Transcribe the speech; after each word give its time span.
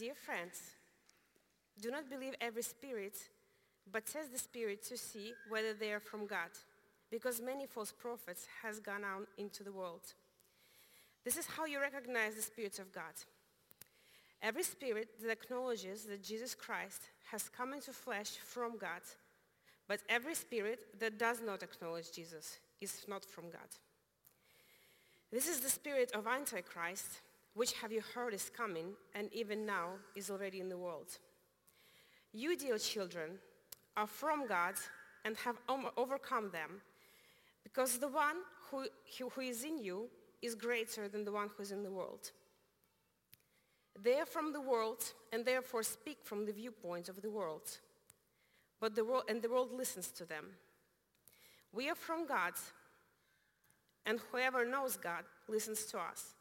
Dear 0.00 0.14
friends, 0.14 0.58
do 1.78 1.90
not 1.90 2.08
believe 2.08 2.34
every 2.40 2.62
spirit, 2.62 3.18
but 3.92 4.06
test 4.06 4.32
the 4.32 4.38
spirit 4.38 4.82
to 4.84 4.96
see 4.96 5.34
whether 5.50 5.74
they 5.74 5.92
are 5.92 6.00
from 6.00 6.26
God, 6.26 6.48
because 7.10 7.42
many 7.42 7.66
false 7.66 7.92
prophets 7.92 8.46
has 8.62 8.80
gone 8.80 9.04
out 9.04 9.28
into 9.36 9.62
the 9.62 9.72
world. 9.72 10.00
This 11.22 11.36
is 11.36 11.44
how 11.44 11.66
you 11.66 11.78
recognize 11.78 12.34
the 12.34 12.40
spirits 12.40 12.78
of 12.78 12.94
God. 12.94 13.12
Every 14.40 14.62
spirit 14.62 15.20
that 15.20 15.30
acknowledges 15.30 16.04
that 16.04 16.24
Jesus 16.24 16.54
Christ 16.54 17.02
has 17.30 17.50
come 17.50 17.74
into 17.74 17.92
flesh 17.92 18.38
from 18.42 18.78
God, 18.78 19.02
but 19.86 20.00
every 20.08 20.34
spirit 20.34 20.98
that 20.98 21.18
does 21.18 21.42
not 21.44 21.62
acknowledge 21.62 22.10
Jesus 22.10 22.58
is 22.80 23.04
not 23.06 23.26
from 23.26 23.50
God. 23.50 23.68
This 25.30 25.46
is 25.46 25.60
the 25.60 25.68
spirit 25.68 26.10
of 26.14 26.26
Antichrist, 26.26 27.20
which 27.60 27.74
have 27.74 27.92
you 27.92 28.00
heard 28.14 28.32
is 28.32 28.50
coming 28.56 28.94
and 29.14 29.28
even 29.34 29.66
now 29.66 29.88
is 30.16 30.30
already 30.30 30.60
in 30.60 30.70
the 30.70 30.78
world. 30.78 31.18
You, 32.32 32.56
dear 32.56 32.78
children, 32.78 33.32
are 33.98 34.06
from 34.06 34.46
God 34.46 34.76
and 35.26 35.36
have 35.44 35.58
overcome 35.98 36.50
them, 36.52 36.80
because 37.62 37.98
the 37.98 38.08
one 38.08 38.36
who, 38.70 38.86
who 39.34 39.40
is 39.42 39.62
in 39.62 39.76
you 39.76 40.08
is 40.40 40.54
greater 40.54 41.06
than 41.06 41.22
the 41.22 41.32
one 41.32 41.50
who 41.54 41.62
is 41.62 41.70
in 41.70 41.82
the 41.82 41.90
world. 41.90 42.30
They 44.02 44.18
are 44.20 44.24
from 44.24 44.54
the 44.54 44.62
world 44.62 45.12
and 45.30 45.44
therefore 45.44 45.82
speak 45.82 46.20
from 46.24 46.46
the 46.46 46.54
viewpoint 46.54 47.10
of 47.10 47.20
the 47.20 47.28
world. 47.28 47.68
But 48.80 48.94
the 48.94 49.04
world, 49.04 49.24
and 49.28 49.42
the 49.42 49.50
world 49.50 49.70
listens 49.70 50.08
to 50.12 50.24
them. 50.24 50.46
We 51.74 51.90
are 51.90 51.94
from 51.94 52.26
God, 52.26 52.54
and 54.06 54.18
whoever 54.32 54.64
knows 54.64 54.96
God 54.96 55.24
listens 55.46 55.84
to 55.92 55.98
us. 55.98 56.36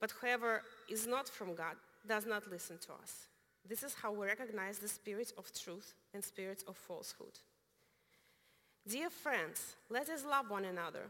But 0.00 0.12
whoever 0.12 0.62
is 0.88 1.06
not 1.06 1.28
from 1.28 1.54
God 1.54 1.76
does 2.06 2.26
not 2.26 2.50
listen 2.50 2.78
to 2.78 2.92
us. 3.02 3.26
This 3.68 3.82
is 3.82 3.94
how 3.94 4.12
we 4.12 4.26
recognize 4.26 4.78
the 4.78 4.88
spirit 4.88 5.32
of 5.36 5.52
truth 5.52 5.94
and 6.14 6.22
spirit 6.22 6.62
of 6.68 6.76
falsehood. 6.76 7.38
Dear 8.86 9.10
friends, 9.10 9.74
let 9.90 10.08
us 10.08 10.24
love 10.24 10.50
one 10.50 10.64
another, 10.64 11.06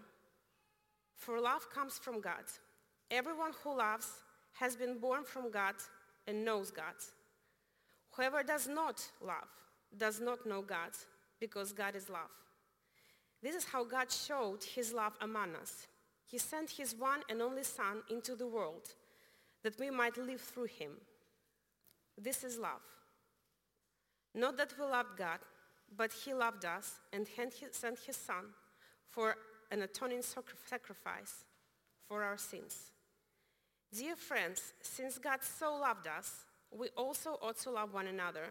for 1.15 1.39
love 1.41 1.69
comes 1.75 1.99
from 1.99 2.21
God. 2.21 2.45
Everyone 3.11 3.53
who 3.63 3.77
loves 3.77 4.09
has 4.55 4.75
been 4.77 4.99
born 4.99 5.25
from 5.25 5.51
God 5.51 5.75
and 6.27 6.45
knows 6.45 6.71
God. 6.71 6.95
Whoever 8.13 8.43
does 8.43 8.67
not 8.67 9.03
love 9.21 9.49
does 9.97 10.21
not 10.21 10.47
know 10.47 10.63
God, 10.63 10.93
because 11.39 11.73
God 11.73 11.95
is 11.95 12.09
love. 12.09 12.31
This 13.43 13.55
is 13.55 13.65
how 13.65 13.85
God 13.85 14.11
showed 14.11 14.65
his 14.65 14.95
love 14.95 15.13
among 15.21 15.55
us. 15.57 15.87
He 16.27 16.39
sent 16.39 16.71
his 16.71 16.95
one 16.95 17.21
and 17.31 17.41
only 17.41 17.63
Son 17.63 18.03
into 18.11 18.35
the 18.35 18.47
world 18.47 18.95
that 19.63 19.79
we 19.79 19.91
might 19.91 20.17
live 20.17 20.41
through 20.41 20.67
him. 20.67 20.93
This 22.19 22.45
is 22.45 22.59
love. 22.59 22.83
Not 24.35 24.57
that 24.57 24.75
we 24.79 24.85
loved 24.85 25.17
God, 25.17 25.39
but 25.97 26.13
he 26.13 26.35
loved 26.35 26.65
us 26.65 26.97
and 27.13 27.27
sent 27.27 27.99
his 27.99 28.17
Son 28.17 28.45
for 29.09 29.37
an 29.71 29.83
atoning 29.83 30.23
sacrifice 30.23 31.45
for 32.09 32.23
our 32.23 32.37
sins. 32.37 32.91
Dear 33.93 34.17
friends, 34.17 34.75
since 34.83 35.19
God 35.19 35.43
so 35.43 35.77
loved 35.77 36.07
us, 36.07 36.45
we 36.71 36.89
also 36.97 37.39
ought 37.41 37.59
to 37.61 37.71
love 37.71 37.95
one 37.95 38.09
another. 38.09 38.51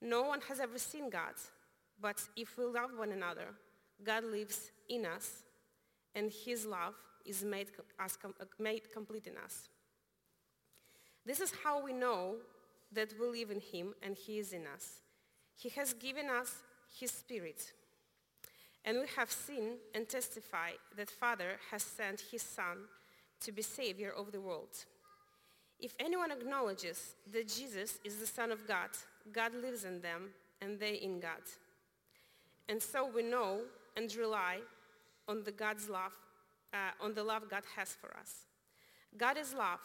No 0.00 0.22
one 0.22 0.40
has 0.48 0.60
ever 0.60 0.78
seen 0.78 1.08
God, 1.08 1.34
but 2.00 2.20
if 2.36 2.58
we 2.58 2.64
love 2.64 2.90
one 2.96 3.12
another, 3.12 3.48
God 4.04 4.24
lives 4.24 4.70
in 4.88 5.06
us, 5.06 5.42
and 6.16 6.32
his 6.32 6.66
love 6.66 6.94
is 7.24 7.44
made, 7.44 7.68
us, 8.00 8.18
uh, 8.24 8.44
made 8.58 8.90
complete 8.92 9.26
in 9.26 9.36
us. 9.36 9.68
This 11.24 11.40
is 11.40 11.52
how 11.62 11.82
we 11.82 11.92
know 11.92 12.36
that 12.92 13.12
we 13.20 13.26
live 13.26 13.50
in 13.50 13.60
him 13.60 13.94
and 14.02 14.16
he 14.16 14.38
is 14.38 14.52
in 14.52 14.66
us. 14.66 15.00
He 15.56 15.68
has 15.70 15.92
given 15.92 16.28
us 16.28 16.62
his 16.98 17.10
spirit. 17.10 17.72
And 18.84 18.98
we 19.00 19.06
have 19.16 19.30
seen 19.30 19.78
and 19.94 20.08
testify 20.08 20.70
that 20.96 21.10
Father 21.10 21.58
has 21.70 21.82
sent 21.82 22.22
his 22.30 22.42
Son 22.42 22.78
to 23.40 23.52
be 23.52 23.62
Savior 23.62 24.12
of 24.16 24.32
the 24.32 24.40
world. 24.40 24.76
If 25.78 25.94
anyone 25.98 26.30
acknowledges 26.30 27.16
that 27.32 27.48
Jesus 27.48 27.98
is 28.04 28.16
the 28.16 28.26
Son 28.26 28.50
of 28.50 28.66
God, 28.66 28.90
God 29.32 29.52
lives 29.54 29.84
in 29.84 30.00
them 30.00 30.30
and 30.62 30.78
they 30.78 30.94
in 30.94 31.20
God. 31.20 31.42
And 32.68 32.80
so 32.80 33.10
we 33.12 33.22
know 33.22 33.60
and 33.96 34.14
rely 34.14 34.60
on 35.28 35.42
the 35.44 35.52
God's 35.52 35.88
love, 35.88 36.12
uh, 36.72 37.04
on 37.04 37.14
the 37.14 37.22
love 37.22 37.50
God 37.50 37.62
has 37.76 37.90
for 37.90 38.16
us. 38.18 38.46
God 39.16 39.36
is 39.36 39.54
love. 39.54 39.80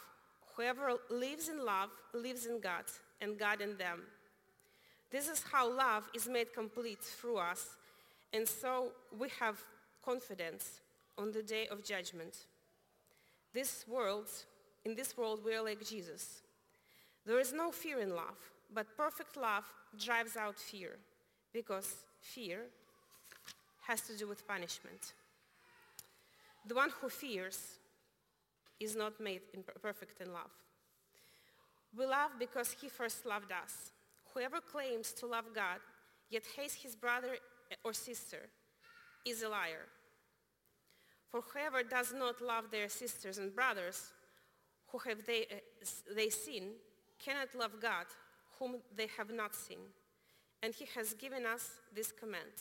Whoever 0.56 0.94
lives 1.10 1.48
in 1.48 1.64
love 1.64 1.90
lives 2.12 2.46
in 2.46 2.60
God 2.60 2.84
and 3.20 3.38
God 3.38 3.60
in 3.60 3.76
them. 3.76 4.02
This 5.10 5.28
is 5.28 5.42
how 5.50 5.70
love 5.70 6.08
is 6.14 6.28
made 6.28 6.52
complete 6.54 7.00
through 7.00 7.38
us. 7.38 7.76
And 8.32 8.48
so 8.48 8.92
we 9.18 9.28
have 9.40 9.62
confidence 10.04 10.80
on 11.18 11.32
the 11.32 11.42
day 11.42 11.66
of 11.68 11.84
judgment. 11.84 12.36
This 13.52 13.84
world, 13.86 14.28
in 14.84 14.94
this 14.94 15.16
world, 15.16 15.40
we 15.44 15.54
are 15.54 15.62
like 15.62 15.84
Jesus. 15.84 16.40
There 17.26 17.38
is 17.38 17.52
no 17.52 17.70
fear 17.70 18.00
in 18.00 18.10
love, 18.10 18.38
but 18.74 18.96
perfect 18.96 19.36
love 19.36 19.64
drives 20.02 20.36
out 20.36 20.58
fear 20.58 20.96
because 21.52 21.94
fear 22.20 22.62
has 23.82 24.00
to 24.02 24.16
do 24.16 24.26
with 24.26 24.46
punishment. 24.48 25.12
The 26.66 26.74
one 26.74 26.90
who 27.00 27.08
fears 27.08 27.78
is 28.78 28.96
not 28.96 29.20
made 29.20 29.42
perfect 29.80 30.20
in 30.20 30.32
love. 30.32 30.50
We 31.96 32.06
love 32.06 32.32
because 32.38 32.74
he 32.80 32.88
first 32.88 33.26
loved 33.26 33.52
us. 33.52 33.92
Whoever 34.32 34.60
claims 34.60 35.12
to 35.14 35.26
love 35.26 35.46
God 35.54 35.80
yet 36.30 36.44
hates 36.56 36.74
his 36.74 36.96
brother 36.96 37.36
or 37.84 37.92
sister 37.92 38.48
is 39.26 39.42
a 39.42 39.48
liar. 39.48 39.86
For 41.30 41.40
whoever 41.40 41.82
does 41.82 42.12
not 42.12 42.40
love 42.40 42.70
their 42.70 42.88
sisters 42.88 43.38
and 43.38 43.54
brothers 43.54 44.12
who 44.88 44.98
have 44.98 45.24
they, 45.26 45.42
uh, 45.42 46.14
they 46.14 46.28
seen 46.28 46.72
cannot 47.18 47.54
love 47.54 47.80
God 47.80 48.06
whom 48.58 48.76
they 48.94 49.08
have 49.16 49.30
not 49.30 49.54
seen. 49.54 49.78
And 50.62 50.74
he 50.74 50.86
has 50.94 51.14
given 51.14 51.46
us 51.46 51.70
this 51.94 52.12
command. 52.12 52.52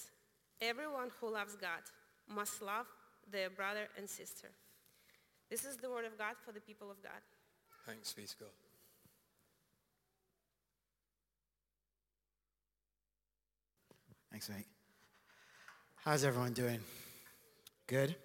Everyone 0.62 1.10
who 1.20 1.32
loves 1.32 1.56
God 1.56 1.84
must 2.28 2.62
love 2.62 2.88
their 3.32 3.50
brother 3.50 3.88
and 3.98 4.10
sister. 4.10 4.50
This 5.50 5.66
is 5.66 5.78
the 5.78 5.90
word 5.90 6.06
of 6.06 6.18
God 6.18 6.36
for 6.46 6.52
the 6.52 6.62
people 6.62 6.90
of 6.92 7.02
God. 7.02 7.22
Thanks 7.86 8.14
be 8.14 8.24
to 8.24 8.38
God. 8.38 8.50
Thanks, 14.32 14.50
mate. 14.50 14.66
How's 15.96 16.24
everyone 16.24 16.54
doing? 16.54 16.80
Good? 17.86 18.16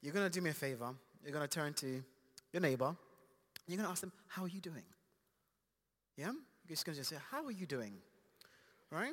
You're 0.00 0.12
going 0.12 0.24
to 0.24 0.30
do 0.30 0.40
me 0.40 0.50
a 0.50 0.54
favor. 0.54 0.94
You're 1.24 1.32
going 1.32 1.46
to 1.46 1.48
turn 1.48 1.74
to 1.74 2.02
your 2.52 2.62
neighbor. 2.62 2.94
You're 3.66 3.76
going 3.76 3.86
to 3.86 3.90
ask 3.90 4.00
them, 4.00 4.12
how 4.28 4.44
are 4.44 4.48
you 4.48 4.60
doing? 4.60 4.84
Yeah? 6.16 6.26
You're 6.26 6.70
just 6.70 6.86
going 6.86 6.96
to 6.96 7.04
say, 7.04 7.16
how 7.30 7.44
are 7.44 7.50
you 7.50 7.66
doing? 7.66 7.94
Right? 8.90 9.12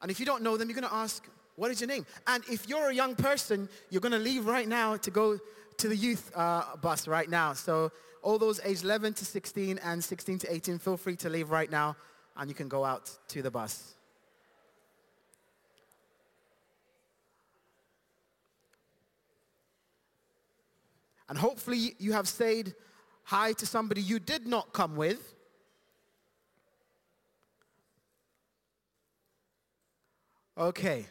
And 0.00 0.10
if 0.10 0.20
you 0.20 0.26
don't 0.26 0.42
know 0.42 0.56
them, 0.56 0.68
you're 0.68 0.78
going 0.78 0.88
to 0.88 0.94
ask, 0.94 1.28
what 1.56 1.70
is 1.70 1.80
your 1.80 1.88
name? 1.88 2.06
And 2.26 2.42
if 2.50 2.68
you're 2.68 2.90
a 2.90 2.94
young 2.94 3.14
person, 3.14 3.68
you're 3.90 4.00
going 4.00 4.12
to 4.12 4.18
leave 4.18 4.46
right 4.46 4.66
now 4.66 4.96
to 4.96 5.10
go 5.10 5.38
to 5.78 5.88
the 5.88 5.96
youth 5.96 6.30
uh, 6.34 6.76
bus 6.80 7.06
right 7.06 7.28
now. 7.28 7.52
So 7.52 7.92
all 8.22 8.38
those 8.38 8.60
age 8.64 8.82
11 8.82 9.14
to 9.14 9.24
16 9.24 9.78
and 9.78 10.02
16 10.02 10.38
to 10.40 10.52
18, 10.52 10.78
feel 10.78 10.96
free 10.96 11.16
to 11.16 11.28
leave 11.28 11.50
right 11.50 11.70
now 11.70 11.96
and 12.36 12.48
you 12.48 12.54
can 12.54 12.68
go 12.68 12.84
out 12.84 13.10
to 13.28 13.42
the 13.42 13.50
bus. 13.50 13.94
And 21.28 21.38
hopefully 21.38 21.94
you 21.98 22.12
have 22.12 22.28
said 22.28 22.74
hi 23.24 23.52
to 23.54 23.66
somebody 23.66 24.02
you 24.02 24.18
did 24.18 24.46
not 24.46 24.72
come 24.72 24.96
with. 24.96 25.34
Okay. 30.58 31.06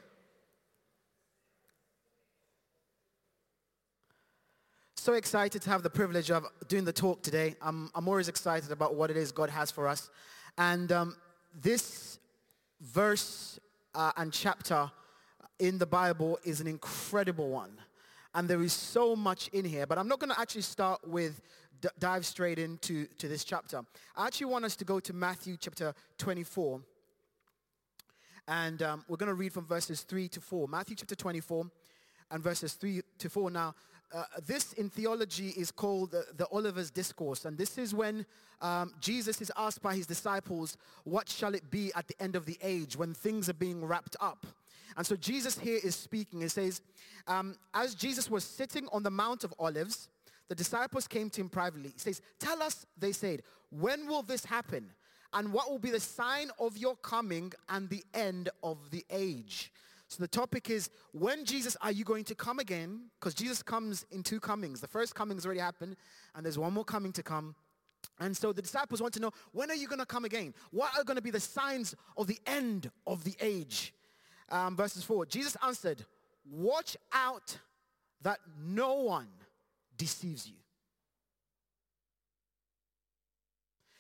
So 5.02 5.14
excited 5.14 5.64
to 5.64 5.70
have 5.72 5.82
the 5.82 5.90
privilege 5.90 6.30
of 6.30 6.46
doing 6.68 6.86
the 6.86 6.94
talk 6.94 7.24
today. 7.24 7.56
I'm, 7.60 7.90
I'm 7.96 8.08
always 8.08 8.28
excited 8.28 8.72
about 8.72 8.94
what 8.94 9.10
it 9.10 9.18
is 9.18 9.32
God 9.32 9.50
has 9.50 9.72
for 9.72 9.88
us. 9.88 10.12
And 10.60 10.92
um, 10.92 11.16
this 11.60 12.20
verse 12.82 13.60
uh, 13.96 14.12
and 14.16 14.32
chapter 14.32 14.92
in 15.58 15.80
the 15.80 15.88
Bible 15.88 16.38
is 16.44 16.62
an 16.62 16.68
incredible 16.68 17.50
one 17.50 17.72
and 18.36 18.48
there 18.48 18.62
is 18.62 18.74
so 18.74 19.16
much 19.16 19.48
in 19.48 19.66
here. 19.66 19.88
But 19.88 19.98
I'm 19.98 20.08
not 20.08 20.20
going 20.20 20.30
to 20.36 20.40
actually 20.40 20.62
start 20.62 21.00
with 21.08 21.42
d- 21.82 21.90
dive 21.98 22.24
straight 22.24 22.60
into 22.60 23.08
to 23.18 23.28
this 23.28 23.44
chapter. 23.44 23.82
I 24.16 24.28
actually 24.28 24.52
want 24.52 24.66
us 24.66 24.76
to 24.76 24.86
go 24.86 25.00
to 25.00 25.14
Matthew 25.14 25.58
chapter 25.60 25.96
24. 26.20 26.80
And 28.48 28.84
um, 28.84 29.04
we're 29.08 29.18
going 29.18 29.30
to 29.30 29.34
read 29.34 29.52
from 29.52 29.66
verses 29.66 30.02
3 30.02 30.28
to 30.28 30.40
4. 30.40 30.68
Matthew 30.68 30.96
chapter 30.96 31.16
24 31.16 31.66
and 32.30 32.44
verses 32.44 32.74
3 32.74 33.02
to 33.18 33.30
4. 33.32 33.50
Now, 33.50 33.74
uh, 34.14 34.24
this 34.46 34.74
in 34.74 34.90
theology 34.90 35.50
is 35.50 35.72
called 35.72 36.12
the, 36.12 36.26
the 36.38 36.48
Olivet 36.52 36.94
Discourse. 36.94 37.46
And 37.46 37.58
this 37.58 37.78
is 37.78 37.94
when 37.94 38.26
um, 38.62 38.94
Jesus 39.00 39.42
is 39.42 39.52
asked 39.58 39.82
by 39.82 39.96
his 39.96 40.06
disciples, 40.06 40.78
what 41.04 41.30
shall 41.30 41.56
it 41.56 41.70
be 41.72 41.92
at 41.96 42.08
the 42.08 42.22
end 42.22 42.36
of 42.36 42.46
the 42.46 42.58
age 42.62 42.96
when 42.96 43.14
things 43.14 43.50
are 43.50 43.54
being 43.54 43.86
wrapped 43.86 44.16
up? 44.20 44.46
And 44.98 45.06
so 45.06 45.16
Jesus 45.16 45.58
here 45.58 45.80
is 45.84 45.96
speaking. 45.96 46.42
He 46.42 46.50
says, 46.50 46.82
um, 47.28 47.56
as 47.74 47.96
Jesus 47.96 48.30
was 48.30 48.44
sitting 48.44 48.88
on 48.92 49.04
the 49.04 49.12
Mount 49.12 49.44
of 49.44 49.54
Olives, 49.58 50.10
the 50.50 50.56
disciples 50.56 51.08
came 51.08 51.30
to 51.30 51.42
him 51.42 51.50
privately. 51.50 51.92
He 51.94 52.00
says, 52.00 52.22
tell 52.40 52.62
us, 52.62 52.86
they 52.98 53.14
said, 53.14 53.44
when 53.70 54.08
will 54.08 54.24
this 54.24 54.44
happen? 54.44 54.92
And 55.34 55.54
what 55.54 55.70
will 55.70 55.80
be 55.80 55.92
the 55.92 56.00
sign 56.02 56.50
of 56.60 56.78
your 56.78 56.98
coming 56.98 57.54
and 57.70 57.88
the 57.88 58.04
end 58.14 58.50
of 58.62 58.78
the 58.92 59.06
age? 59.10 59.72
So 60.12 60.18
the 60.20 60.28
topic 60.28 60.70
is, 60.70 60.90
when 61.14 61.46
Jesus 61.46 61.78
are 61.82 61.92
you 61.92 62.04
going 62.04 62.26
to 62.26 62.36
come 62.36 62.60
again? 62.60 63.04
Because 63.18 63.34
Jesus 63.34 63.64
comes 63.64 64.06
in 64.12 64.24
two 64.24 64.42
comings. 64.42 64.82
The 64.82 64.88
first 64.90 65.16
coming 65.16 65.38
has 65.38 65.46
already 65.46 65.62
happened, 65.62 65.96
and 66.36 66.44
there's 66.44 66.60
one 66.60 66.74
more 66.74 66.84
coming 66.84 67.14
to 67.14 67.24
come. 67.24 67.56
And 68.20 68.36
so 68.36 68.52
the 68.52 68.62
disciples 68.62 69.02
want 69.02 69.14
to 69.14 69.22
know, 69.22 69.32
when 69.54 69.72
are 69.72 69.76
you 69.76 69.88
going 69.88 70.00
to 70.00 70.06
come 70.06 70.26
again? 70.26 70.54
What 70.72 70.92
are 70.98 71.06
going 71.06 71.16
to 71.16 71.22
be 71.22 71.32
the 71.32 71.40
signs 71.40 71.96
of 72.18 72.28
the 72.28 72.38
end 72.46 72.92
of 73.08 73.24
the 73.24 73.36
age? 73.40 73.94
Um, 74.50 74.76
verses 74.76 75.06
4, 75.06 75.28
Jesus 75.28 75.56
answered, 75.66 76.04
watch 76.52 76.98
out 77.14 77.58
that 78.22 78.40
no 78.62 78.96
one 78.96 79.30
deceives 79.98 80.46
you. 80.46 80.58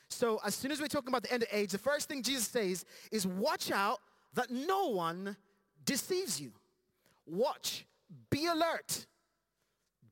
So 0.09 0.41
as 0.45 0.55
soon 0.55 0.73
as 0.73 0.81
we're 0.81 0.87
talking 0.87 1.07
about 1.07 1.23
the 1.23 1.31
end 1.31 1.43
of 1.43 1.49
age, 1.53 1.71
the 1.71 1.77
first 1.77 2.09
thing 2.09 2.21
Jesus 2.21 2.49
says 2.49 2.83
is 3.13 3.25
watch 3.25 3.71
out 3.71 3.99
that 4.33 4.49
no 4.49 4.87
one 4.87 5.37
deceives 5.85 6.39
you. 6.39 6.51
Watch. 7.25 7.85
Be 8.29 8.47
alert. 8.47 9.05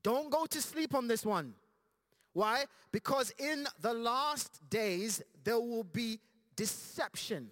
Don't 0.02 0.30
go 0.30 0.46
to 0.46 0.62
sleep 0.62 0.94
on 0.94 1.08
this 1.08 1.24
one. 1.24 1.54
Why? 2.32 2.64
Because 2.92 3.32
in 3.38 3.66
the 3.80 3.92
last 3.92 4.60
days, 4.70 5.22
there 5.44 5.58
will 5.60 5.84
be 5.84 6.20
deception. 6.56 7.50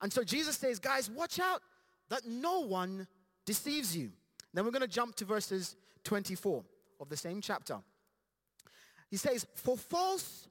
And 0.00 0.12
so 0.12 0.24
Jesus 0.24 0.56
says, 0.56 0.78
guys, 0.78 1.10
watch 1.10 1.38
out 1.38 1.62
that 2.08 2.26
no 2.26 2.60
one 2.60 3.06
deceives 3.44 3.96
you. 3.96 4.10
Then 4.52 4.64
we're 4.64 4.70
going 4.70 4.82
to 4.82 4.88
jump 4.88 5.14
to 5.16 5.24
verses 5.24 5.76
24 6.04 6.64
of 7.00 7.08
the 7.08 7.16
same 7.16 7.40
chapter. 7.40 7.78
He 9.10 9.16
says, 9.16 9.46
for 9.54 9.76
false 9.76 10.48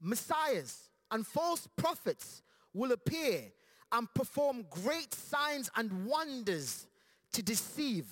messiahs 0.00 0.88
and 1.10 1.26
false 1.26 1.68
prophets 1.76 2.42
will 2.72 2.92
appear 2.92 3.52
and 3.92 4.12
perform 4.14 4.64
great 4.70 5.12
signs 5.14 5.70
and 5.76 6.06
wonders 6.06 6.86
to 7.32 7.42
deceive, 7.42 8.06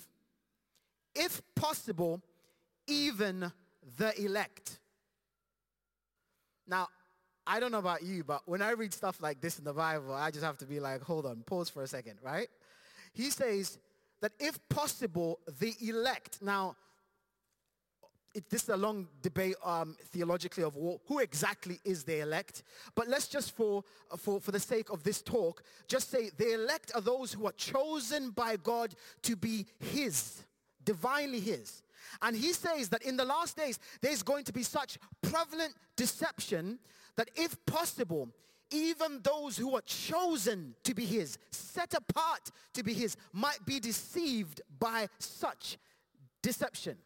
if 1.15 1.41
possible, 1.55 2.21
even 2.87 3.51
the 3.97 4.21
elect. 4.21 4.79
Now, 6.67 6.87
I 7.47 7.59
don't 7.59 7.71
know 7.71 7.79
about 7.79 8.03
you, 8.03 8.23
but 8.23 8.41
when 8.45 8.61
I 8.61 8.71
read 8.71 8.93
stuff 8.93 9.21
like 9.21 9.41
this 9.41 9.57
in 9.57 9.65
the 9.65 9.73
Bible, 9.73 10.13
I 10.13 10.29
just 10.31 10.43
have 10.43 10.57
to 10.59 10.65
be 10.65 10.79
like, 10.79 11.01
hold 11.01 11.25
on, 11.25 11.41
pause 11.45 11.69
for 11.69 11.81
a 11.81 11.87
second, 11.87 12.19
right? 12.21 12.47
He 13.13 13.31
says 13.31 13.79
that 14.21 14.33
if 14.39 14.59
possible, 14.69 15.39
the 15.59 15.73
elect. 15.81 16.41
Now, 16.41 16.75
it, 18.39 18.49
this 18.49 18.63
is 18.63 18.69
a 18.69 18.77
long 18.77 19.07
debate 19.21 19.55
um, 19.63 19.95
theologically 20.05 20.63
of 20.63 20.75
who 21.07 21.19
exactly 21.19 21.79
is 21.83 22.03
the 22.03 22.21
elect. 22.21 22.63
But 22.95 23.07
let's 23.07 23.27
just, 23.27 23.55
for, 23.55 23.83
for, 24.17 24.39
for 24.39 24.51
the 24.51 24.59
sake 24.59 24.89
of 24.89 25.03
this 25.03 25.21
talk, 25.21 25.61
just 25.87 26.09
say 26.09 26.31
the 26.37 26.53
elect 26.53 26.91
are 26.95 27.01
those 27.01 27.33
who 27.33 27.45
are 27.45 27.51
chosen 27.53 28.31
by 28.31 28.55
God 28.55 28.95
to 29.23 29.35
be 29.35 29.65
his, 29.79 30.43
divinely 30.83 31.39
his. 31.39 31.83
And 32.21 32.35
he 32.35 32.53
says 32.53 32.89
that 32.89 33.03
in 33.03 33.17
the 33.17 33.25
last 33.25 33.57
days, 33.57 33.77
there's 34.01 34.23
going 34.23 34.45
to 34.45 34.53
be 34.53 34.63
such 34.63 34.97
prevalent 35.21 35.75
deception 35.95 36.79
that 37.17 37.29
if 37.35 37.57
possible, 37.65 38.29
even 38.71 39.19
those 39.21 39.57
who 39.57 39.75
are 39.75 39.81
chosen 39.81 40.75
to 40.83 40.95
be 40.95 41.05
his, 41.05 41.37
set 41.51 41.93
apart 41.93 42.51
to 42.73 42.83
be 42.83 42.93
his, 42.93 43.17
might 43.33 43.63
be 43.65 43.79
deceived 43.79 44.61
by 44.79 45.09
such 45.19 45.77
deception. 46.41 46.97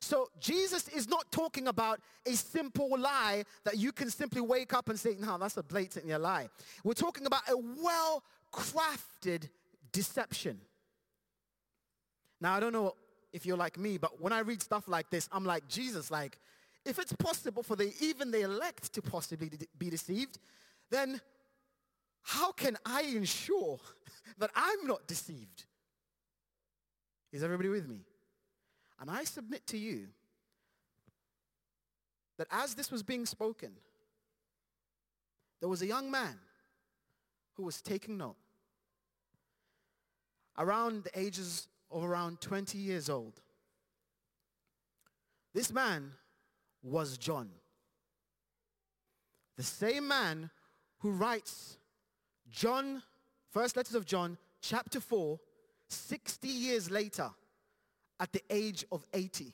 So 0.00 0.30
Jesus 0.40 0.88
is 0.88 1.08
not 1.08 1.30
talking 1.30 1.68
about 1.68 2.00
a 2.24 2.32
simple 2.32 2.98
lie 2.98 3.44
that 3.64 3.76
you 3.76 3.92
can 3.92 4.10
simply 4.10 4.40
wake 4.40 4.72
up 4.72 4.88
and 4.88 4.98
say, 4.98 5.16
no, 5.18 5.36
that's 5.36 5.58
a 5.58 5.62
blatant 5.62 6.08
lie. 6.20 6.48
We're 6.82 6.94
talking 6.94 7.26
about 7.26 7.42
a 7.48 7.56
well-crafted 7.56 9.48
deception. 9.92 10.60
Now, 12.40 12.54
I 12.54 12.60
don't 12.60 12.72
know 12.72 12.94
if 13.32 13.44
you're 13.44 13.58
like 13.58 13.78
me, 13.78 13.98
but 13.98 14.20
when 14.20 14.32
I 14.32 14.40
read 14.40 14.62
stuff 14.62 14.88
like 14.88 15.10
this, 15.10 15.28
I'm 15.32 15.44
like, 15.44 15.68
Jesus, 15.68 16.10
like, 16.10 16.38
if 16.86 16.98
it's 16.98 17.12
possible 17.12 17.62
for 17.62 17.76
the, 17.76 17.92
even 18.00 18.30
the 18.30 18.40
elect 18.40 18.94
to 18.94 19.02
possibly 19.02 19.50
be 19.78 19.90
deceived, 19.90 20.38
then 20.90 21.20
how 22.22 22.52
can 22.52 22.78
I 22.86 23.02
ensure 23.02 23.78
that 24.38 24.50
I'm 24.54 24.86
not 24.86 25.06
deceived? 25.06 25.64
Is 27.32 27.44
everybody 27.44 27.68
with 27.68 27.86
me? 27.86 28.00
And 29.00 29.10
I 29.10 29.24
submit 29.24 29.66
to 29.68 29.78
you 29.78 30.08
that 32.36 32.46
as 32.50 32.74
this 32.74 32.90
was 32.90 33.02
being 33.02 33.24
spoken, 33.24 33.72
there 35.60 35.68
was 35.68 35.80
a 35.80 35.86
young 35.86 36.10
man 36.10 36.38
who 37.54 37.62
was 37.62 37.80
taking 37.80 38.18
note. 38.18 38.36
Around 40.58 41.04
the 41.04 41.18
ages 41.18 41.68
of 41.90 42.04
around 42.04 42.40
20 42.40 42.76
years 42.76 43.08
old. 43.08 43.40
This 45.54 45.72
man 45.72 46.12
was 46.82 47.16
John. 47.16 47.50
The 49.56 49.62
same 49.62 50.06
man 50.06 50.50
who 50.98 51.10
writes 51.10 51.78
John, 52.50 53.02
first 53.50 53.76
letters 53.76 53.94
of 53.94 54.04
John, 54.04 54.36
chapter 54.60 55.00
4, 55.00 55.38
60 55.88 56.48
years 56.48 56.90
later 56.90 57.30
at 58.20 58.32
the 58.32 58.42
age 58.50 58.84
of 58.92 59.04
80. 59.12 59.52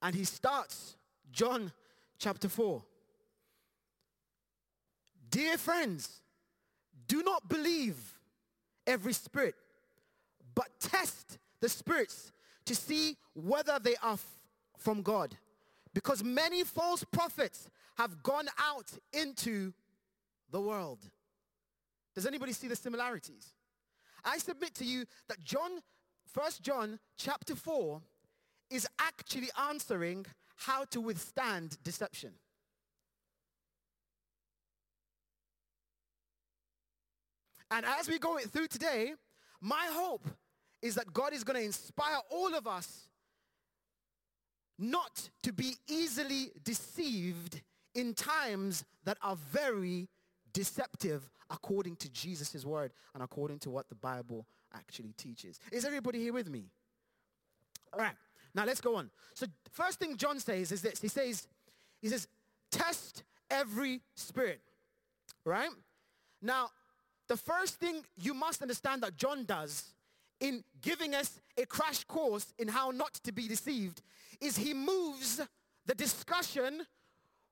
And 0.00 0.16
he 0.16 0.24
starts 0.24 0.96
John 1.30 1.70
chapter 2.18 2.48
4. 2.48 2.82
Dear 5.30 5.58
friends, 5.58 6.22
do 7.06 7.22
not 7.22 7.48
believe 7.48 7.96
every 8.86 9.12
spirit, 9.12 9.54
but 10.54 10.68
test 10.80 11.38
the 11.60 11.68
spirits 11.68 12.32
to 12.64 12.74
see 12.74 13.16
whether 13.34 13.78
they 13.78 13.96
are 14.02 14.14
f- 14.14 14.26
from 14.78 15.02
God. 15.02 15.36
Because 15.94 16.24
many 16.24 16.64
false 16.64 17.04
prophets 17.04 17.68
have 17.96 18.22
gone 18.22 18.48
out 18.58 18.90
into 19.12 19.72
the 20.50 20.60
world. 20.60 20.98
Does 22.14 22.26
anybody 22.26 22.52
see 22.52 22.68
the 22.68 22.76
similarities? 22.76 23.52
I 24.24 24.38
submit 24.38 24.74
to 24.76 24.84
you 24.84 25.04
that 25.28 25.42
John 25.44 25.70
First 26.26 26.62
John 26.62 26.98
chapter 27.16 27.54
4 27.54 28.00
is 28.70 28.86
actually 28.98 29.48
answering 29.68 30.26
how 30.56 30.84
to 30.86 31.00
withstand 31.00 31.76
deception. 31.82 32.32
And 37.70 37.86
as 37.86 38.08
we 38.08 38.18
go 38.18 38.38
through 38.38 38.68
today, 38.68 39.14
my 39.60 39.86
hope 39.90 40.26
is 40.82 40.94
that 40.96 41.12
God 41.12 41.32
is 41.32 41.44
going 41.44 41.58
to 41.58 41.64
inspire 41.64 42.18
all 42.30 42.54
of 42.54 42.66
us 42.66 43.08
not 44.78 45.30
to 45.42 45.52
be 45.52 45.76
easily 45.88 46.50
deceived 46.64 47.62
in 47.94 48.14
times 48.14 48.84
that 49.04 49.16
are 49.22 49.36
very 49.36 50.08
deceptive 50.52 51.30
according 51.50 51.96
to 51.96 52.10
Jesus' 52.10 52.64
word 52.64 52.92
and 53.14 53.22
according 53.22 53.58
to 53.60 53.70
what 53.70 53.88
the 53.88 53.94
Bible 53.94 54.46
actually 54.74 55.12
teaches. 55.16 55.58
Is 55.70 55.84
everybody 55.84 56.18
here 56.18 56.32
with 56.32 56.50
me? 56.50 56.64
All 57.92 58.00
right. 58.00 58.14
Now 58.54 58.64
let's 58.64 58.80
go 58.80 58.96
on. 58.96 59.10
So 59.34 59.46
first 59.72 59.98
thing 59.98 60.16
John 60.16 60.38
says 60.40 60.72
is 60.72 60.82
this. 60.82 61.00
He 61.00 61.08
says, 61.08 61.46
he 62.00 62.08
says, 62.08 62.28
test 62.70 63.22
every 63.50 64.00
spirit. 64.14 64.60
Right? 65.44 65.70
Now, 66.40 66.70
the 67.28 67.36
first 67.36 67.80
thing 67.80 68.02
you 68.20 68.34
must 68.34 68.62
understand 68.62 69.02
that 69.02 69.16
John 69.16 69.44
does 69.44 69.92
in 70.40 70.64
giving 70.80 71.14
us 71.14 71.40
a 71.56 71.64
crash 71.64 72.04
course 72.04 72.52
in 72.58 72.68
how 72.68 72.90
not 72.90 73.14
to 73.14 73.32
be 73.32 73.48
deceived 73.48 74.02
is 74.40 74.56
he 74.56 74.74
moves 74.74 75.40
the 75.86 75.94
discussion 75.94 76.82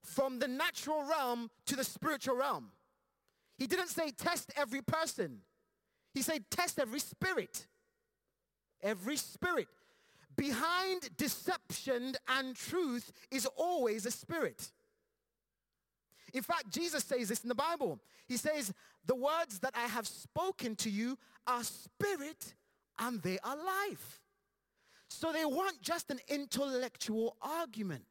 from 0.02 0.38
the 0.38 0.48
natural 0.48 1.04
realm 1.04 1.50
to 1.66 1.76
the 1.76 1.84
spiritual 1.84 2.36
realm. 2.36 2.72
He 3.56 3.66
didn't 3.66 3.88
say 3.88 4.10
test 4.10 4.52
every 4.56 4.82
person. 4.82 5.40
He 6.12 6.22
said, 6.22 6.44
test 6.50 6.78
every 6.78 7.00
spirit. 7.00 7.66
Every 8.82 9.16
spirit. 9.16 9.68
Behind 10.36 11.08
deception 11.16 12.14
and 12.28 12.56
truth 12.56 13.12
is 13.30 13.46
always 13.56 14.06
a 14.06 14.10
spirit. 14.10 14.70
In 16.32 16.42
fact, 16.42 16.70
Jesus 16.70 17.04
says 17.04 17.28
this 17.28 17.42
in 17.42 17.48
the 17.48 17.54
Bible. 17.54 17.98
He 18.26 18.36
says, 18.36 18.72
the 19.06 19.14
words 19.14 19.58
that 19.60 19.74
I 19.76 19.86
have 19.88 20.06
spoken 20.06 20.76
to 20.76 20.90
you 20.90 21.18
are 21.46 21.64
spirit 21.64 22.54
and 22.98 23.20
they 23.22 23.38
are 23.42 23.56
life. 23.56 24.20
So 25.08 25.32
they 25.32 25.44
weren't 25.44 25.82
just 25.82 26.10
an 26.10 26.20
intellectual 26.28 27.36
argument. 27.42 28.04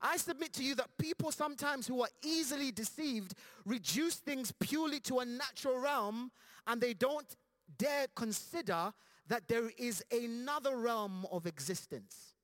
I 0.00 0.16
submit 0.16 0.52
to 0.54 0.62
you 0.62 0.74
that 0.76 0.96
people 0.98 1.30
sometimes 1.32 1.86
who 1.86 2.02
are 2.02 2.08
easily 2.22 2.70
deceived 2.70 3.34
reduce 3.64 4.16
things 4.16 4.52
purely 4.60 5.00
to 5.00 5.20
a 5.20 5.24
natural 5.24 5.78
realm 5.78 6.30
and 6.66 6.80
they 6.80 6.94
don't 6.94 7.36
dare 7.78 8.06
consider 8.14 8.92
that 9.28 9.48
there 9.48 9.70
is 9.78 10.04
another 10.12 10.76
realm 10.76 11.26
of 11.30 11.46
existence. 11.46 12.34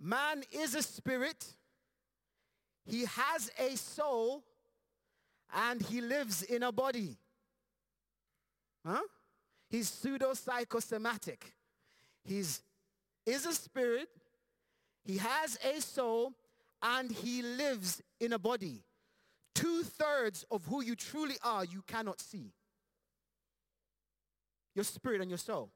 Man 0.00 0.42
is 0.52 0.74
a 0.74 0.82
spirit. 0.82 1.44
He 2.84 3.04
has 3.04 3.50
a 3.58 3.76
soul 3.76 4.44
and 5.52 5.82
he 5.82 6.00
lives 6.00 6.42
in 6.42 6.62
a 6.62 6.72
body. 6.72 7.16
Huh? 8.84 9.02
He's 9.68 9.88
pseudo-psychosomatic. 9.88 11.54
He's 12.22 12.62
is 13.26 13.44
a 13.44 13.52
spirit, 13.52 14.08
he 15.04 15.18
has 15.18 15.58
a 15.64 15.80
soul, 15.80 16.32
and 16.80 17.10
he 17.10 17.42
lives 17.42 18.00
in 18.20 18.32
a 18.32 18.38
body. 18.38 18.84
Two-thirds 19.56 20.44
of 20.50 20.66
who 20.66 20.84
you 20.84 20.94
truly 20.94 21.36
are, 21.42 21.64
you 21.64 21.82
cannot 21.86 22.20
see. 22.20 22.52
Your 24.74 24.84
spirit 24.84 25.22
and 25.22 25.30
your 25.30 25.38
soul. 25.38 25.70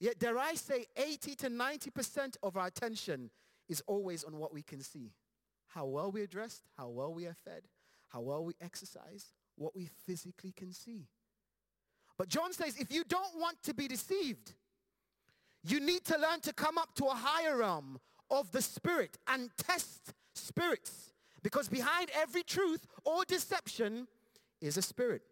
Yet 0.00 0.18
dare 0.18 0.38
I 0.38 0.54
say 0.54 0.86
80 0.96 1.34
to 1.36 1.50
90% 1.50 2.36
of 2.42 2.56
our 2.56 2.66
attention 2.66 3.30
is 3.68 3.82
always 3.86 4.24
on 4.24 4.38
what 4.38 4.54
we 4.54 4.62
can 4.62 4.80
see. 4.80 5.12
How 5.68 5.84
well 5.84 6.10
we 6.10 6.22
are 6.22 6.26
dressed, 6.26 6.62
how 6.78 6.88
well 6.88 7.12
we 7.12 7.26
are 7.26 7.36
fed, 7.44 7.64
how 8.08 8.22
well 8.22 8.42
we 8.42 8.54
exercise, 8.62 9.34
what 9.56 9.76
we 9.76 9.90
physically 10.06 10.52
can 10.56 10.72
see. 10.72 11.06
But 12.16 12.28
John 12.28 12.54
says 12.54 12.78
if 12.78 12.90
you 12.90 13.04
don't 13.04 13.38
want 13.38 13.62
to 13.64 13.74
be 13.74 13.86
deceived, 13.86 14.54
you 15.62 15.78
need 15.78 16.04
to 16.06 16.18
learn 16.18 16.40
to 16.40 16.54
come 16.54 16.78
up 16.78 16.94
to 16.94 17.04
a 17.04 17.14
higher 17.14 17.58
realm 17.58 17.98
of 18.30 18.50
the 18.52 18.62
spirit 18.62 19.18
and 19.26 19.50
test 19.58 20.14
spirits. 20.34 21.13
Because 21.44 21.68
behind 21.68 22.10
every 22.16 22.42
truth 22.42 22.84
or 23.04 23.24
deception 23.26 24.08
is 24.62 24.78
a 24.78 24.82
spirit. 24.82 25.22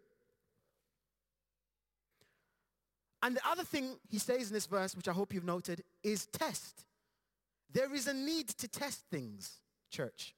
And 3.23 3.35
the 3.35 3.41
other 3.49 3.63
thing 3.63 3.97
he 4.09 4.19
says 4.19 4.49
in 4.49 4.53
this 4.53 4.67
verse, 4.67 4.95
which 4.95 5.07
I 5.07 5.11
hope 5.11 5.33
you've 5.33 5.43
noted, 5.43 5.83
is 6.03 6.27
test. 6.27 6.85
There 7.71 7.93
is 7.95 8.05
a 8.07 8.13
need 8.13 8.49
to 8.49 8.67
test 8.67 9.05
things, 9.09 9.59
church. 9.89 10.35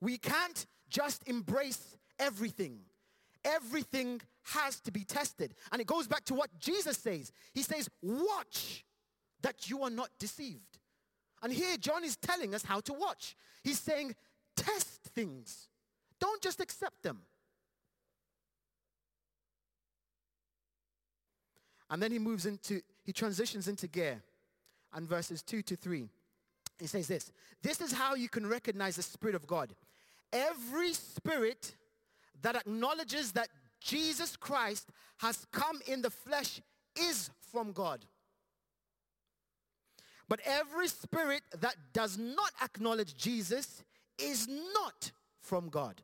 We 0.00 0.16
can't 0.16 0.66
just 0.88 1.26
embrace 1.26 1.96
everything. 2.20 2.78
Everything 3.44 4.20
has 4.54 4.78
to 4.82 4.92
be 4.92 5.02
tested. 5.02 5.54
And 5.72 5.80
it 5.80 5.88
goes 5.88 6.06
back 6.06 6.24
to 6.26 6.34
what 6.34 6.56
Jesus 6.60 6.98
says. 6.98 7.32
He 7.52 7.62
says, 7.62 7.88
watch 8.00 8.84
that 9.42 9.68
you 9.68 9.82
are 9.82 9.90
not 9.90 10.10
deceived. 10.20 10.78
And 11.42 11.52
here 11.52 11.76
John 11.78 12.04
is 12.04 12.16
telling 12.16 12.54
us 12.54 12.62
how 12.62 12.80
to 12.80 12.92
watch. 12.92 13.36
He's 13.64 13.80
saying, 13.80 14.14
test 14.56 15.02
things. 15.14 15.68
Don't 16.18 16.42
just 16.42 16.60
accept 16.60 17.02
them. 17.02 17.20
And 21.88 22.02
then 22.02 22.10
he 22.10 22.18
moves 22.18 22.46
into, 22.46 22.80
he 23.04 23.12
transitions 23.12 23.68
into 23.68 23.86
gear. 23.86 24.22
And 24.92 25.08
verses 25.08 25.42
2 25.42 25.62
to 25.62 25.76
3, 25.76 26.08
he 26.80 26.86
says 26.86 27.06
this, 27.06 27.32
this 27.62 27.80
is 27.80 27.92
how 27.92 28.14
you 28.14 28.28
can 28.28 28.46
recognize 28.46 28.96
the 28.96 29.02
Spirit 29.02 29.34
of 29.34 29.46
God. 29.46 29.74
Every 30.32 30.92
spirit 30.92 31.74
that 32.42 32.56
acknowledges 32.56 33.32
that 33.32 33.48
Jesus 33.80 34.36
Christ 34.36 34.88
has 35.18 35.46
come 35.52 35.80
in 35.86 36.02
the 36.02 36.10
flesh 36.10 36.60
is 36.98 37.30
from 37.52 37.72
God. 37.72 38.04
But 40.28 40.40
every 40.44 40.88
spirit 40.88 41.42
that 41.60 41.76
does 41.92 42.18
not 42.18 42.50
acknowledge 42.62 43.16
Jesus 43.16 43.84
is 44.18 44.48
not 44.48 45.10
from 45.40 45.68
God. 45.68 46.02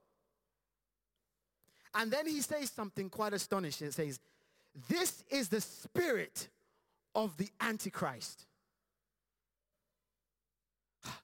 And 1.95 2.11
then 2.11 2.27
he 2.27 2.41
says 2.41 2.71
something 2.71 3.11
quite 3.11 3.35
astonishing. 3.35 3.89
He 3.89 3.93
says, 3.93 4.21
this 4.89 5.25
is 5.31 5.49
the 5.49 5.61
spirit 5.61 6.49
of 7.15 7.37
the 7.37 7.49
Antichrist. 7.61 8.47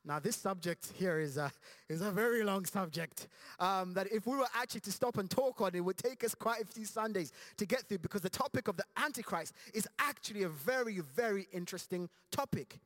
Now, 0.04 0.18
this 0.18 0.36
subject 0.36 0.92
here 0.96 1.20
is 1.20 1.36
a, 1.36 1.52
is 1.88 2.00
a 2.00 2.10
very 2.10 2.42
long 2.42 2.64
subject 2.64 3.28
um, 3.60 3.92
that 3.94 4.08
if 4.12 4.26
we 4.26 4.36
were 4.36 4.48
actually 4.56 4.80
to 4.80 4.92
stop 4.92 5.18
and 5.18 5.30
talk 5.30 5.60
on, 5.60 5.74
it 5.74 5.80
would 5.80 5.96
take 5.96 6.24
us 6.24 6.34
quite 6.34 6.62
a 6.62 6.66
few 6.66 6.84
Sundays 6.84 7.32
to 7.58 7.64
get 7.66 7.82
through 7.82 7.98
because 7.98 8.22
the 8.22 8.30
topic 8.30 8.66
of 8.66 8.76
the 8.76 8.84
Antichrist 8.96 9.54
is 9.72 9.86
actually 10.00 10.42
a 10.42 10.48
very, 10.48 10.98
very 10.98 11.46
interesting 11.52 12.08
topic. 12.32 12.80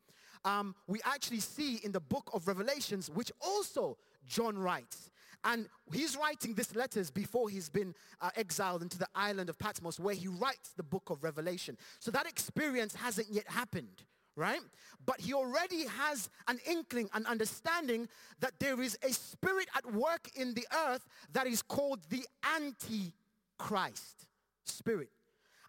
Um, 0.44 0.74
we 0.86 1.00
actually 1.04 1.40
see 1.40 1.76
in 1.84 1.92
the 1.92 2.00
book 2.00 2.30
of 2.32 2.46
Revelations, 2.48 3.10
which 3.10 3.30
also 3.40 3.96
John 4.26 4.58
writes. 4.58 5.10
And 5.44 5.68
he's 5.92 6.16
writing 6.16 6.54
these 6.54 6.74
letters 6.76 7.10
before 7.10 7.48
he's 7.48 7.68
been 7.68 7.94
uh, 8.20 8.30
exiled 8.36 8.82
into 8.82 8.98
the 8.98 9.08
island 9.14 9.50
of 9.50 9.58
Patmos 9.58 9.98
where 9.98 10.14
he 10.14 10.28
writes 10.28 10.70
the 10.76 10.84
book 10.84 11.10
of 11.10 11.24
Revelation. 11.24 11.76
So 11.98 12.12
that 12.12 12.26
experience 12.26 12.94
hasn't 12.94 13.28
yet 13.30 13.48
happened 13.48 14.04
right? 14.36 14.60
But 15.04 15.20
he 15.20 15.34
already 15.34 15.86
has 15.86 16.30
an 16.48 16.58
inkling, 16.66 17.10
an 17.14 17.26
understanding 17.26 18.08
that 18.40 18.52
there 18.60 18.80
is 18.80 18.96
a 19.02 19.12
spirit 19.12 19.68
at 19.76 19.92
work 19.92 20.28
in 20.34 20.54
the 20.54 20.66
earth 20.88 21.06
that 21.32 21.46
is 21.46 21.62
called 21.62 22.00
the 22.08 22.24
Antichrist 22.56 24.26
spirit. 24.64 25.10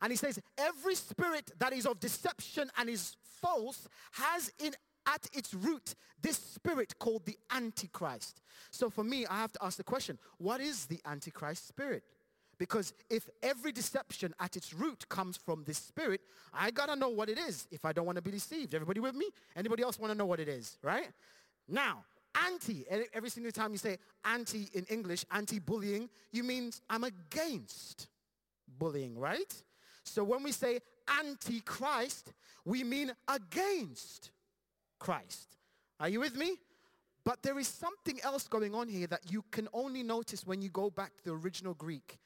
And 0.04 0.12
he 0.12 0.18
says, 0.18 0.38
every 0.58 0.96
spirit 0.96 1.50
that 1.60 1.72
is 1.72 1.86
of 1.86 2.00
deception 2.02 2.70
and 2.78 2.90
is 2.90 3.16
false 3.42 3.88
has 4.12 4.52
in 4.60 4.74
at 5.08 5.28
its 5.34 5.54
root 5.54 5.96
this 6.22 6.38
spirit 6.38 6.98
called 7.00 7.26
the 7.26 7.38
Antichrist. 7.52 8.42
So 8.70 8.90
for 8.90 9.04
me, 9.04 9.26
I 9.26 9.38
have 9.38 9.54
to 9.54 9.64
ask 9.64 9.78
the 9.78 9.84
question, 9.84 10.20
what 10.38 10.60
is 10.60 10.86
the 10.86 11.00
Antichrist 11.06 11.68
spirit? 11.68 12.04
Because 12.58 12.94
if 13.10 13.30
every 13.42 13.72
deception 13.72 14.34
at 14.40 14.56
its 14.58 14.74
root 14.74 15.08
comes 15.10 15.38
from 15.38 15.64
this 15.64 15.78
spirit, 15.78 16.22
I 16.54 16.72
gotta 16.72 16.98
know 16.98 17.10
what 17.10 17.30
it 17.30 17.38
is 17.38 17.68
if 17.72 17.86
I 17.86 17.94
don't 17.94 18.06
want 18.06 18.18
to 18.18 18.22
be 18.22 18.32
deceived. 18.32 18.76
Everybody 18.76 19.00
with 19.00 19.16
me? 19.16 19.30
Anybody 19.56 19.84
else 19.84 20.00
want 20.00 20.12
to 20.12 20.18
know 20.18 20.26
what 20.26 20.40
it 20.42 20.50
is, 20.50 20.78
right? 20.84 21.08
Now, 21.68 22.04
anti, 22.46 22.86
every 23.14 23.30
single 23.30 23.52
time 23.54 23.72
you 23.72 23.78
say 23.78 23.98
anti 24.26 24.70
in 24.74 24.84
English, 24.86 25.26
anti-bullying, 25.32 26.10
you 26.32 26.44
mean 26.44 26.72
I'm 26.90 27.06
against 27.06 28.08
bullying, 28.78 29.18
right? 29.18 29.54
So 30.04 30.24
when 30.24 30.44
we 30.44 30.52
say 30.52 30.80
anti-Christ, 31.20 32.34
we 32.66 32.84
mean 32.84 33.12
against 33.28 34.32
Christ. 35.00 35.58
Are 36.00 36.10
you 36.10 36.20
with 36.20 36.36
me? 36.36 36.58
But 37.26 37.42
there 37.42 37.58
is 37.58 37.68
something 37.68 38.20
else 38.22 38.48
going 38.48 38.76
on 38.76 38.90
here 38.90 39.08
that 39.08 39.32
you 39.32 39.44
can 39.52 39.70
only 39.74 40.04
notice 40.04 40.46
when 40.46 40.62
you 40.62 40.70
go 40.70 40.90
back 40.90 41.16
to 41.18 41.24
the 41.24 41.32
original 41.32 41.74
Greek 41.74 42.18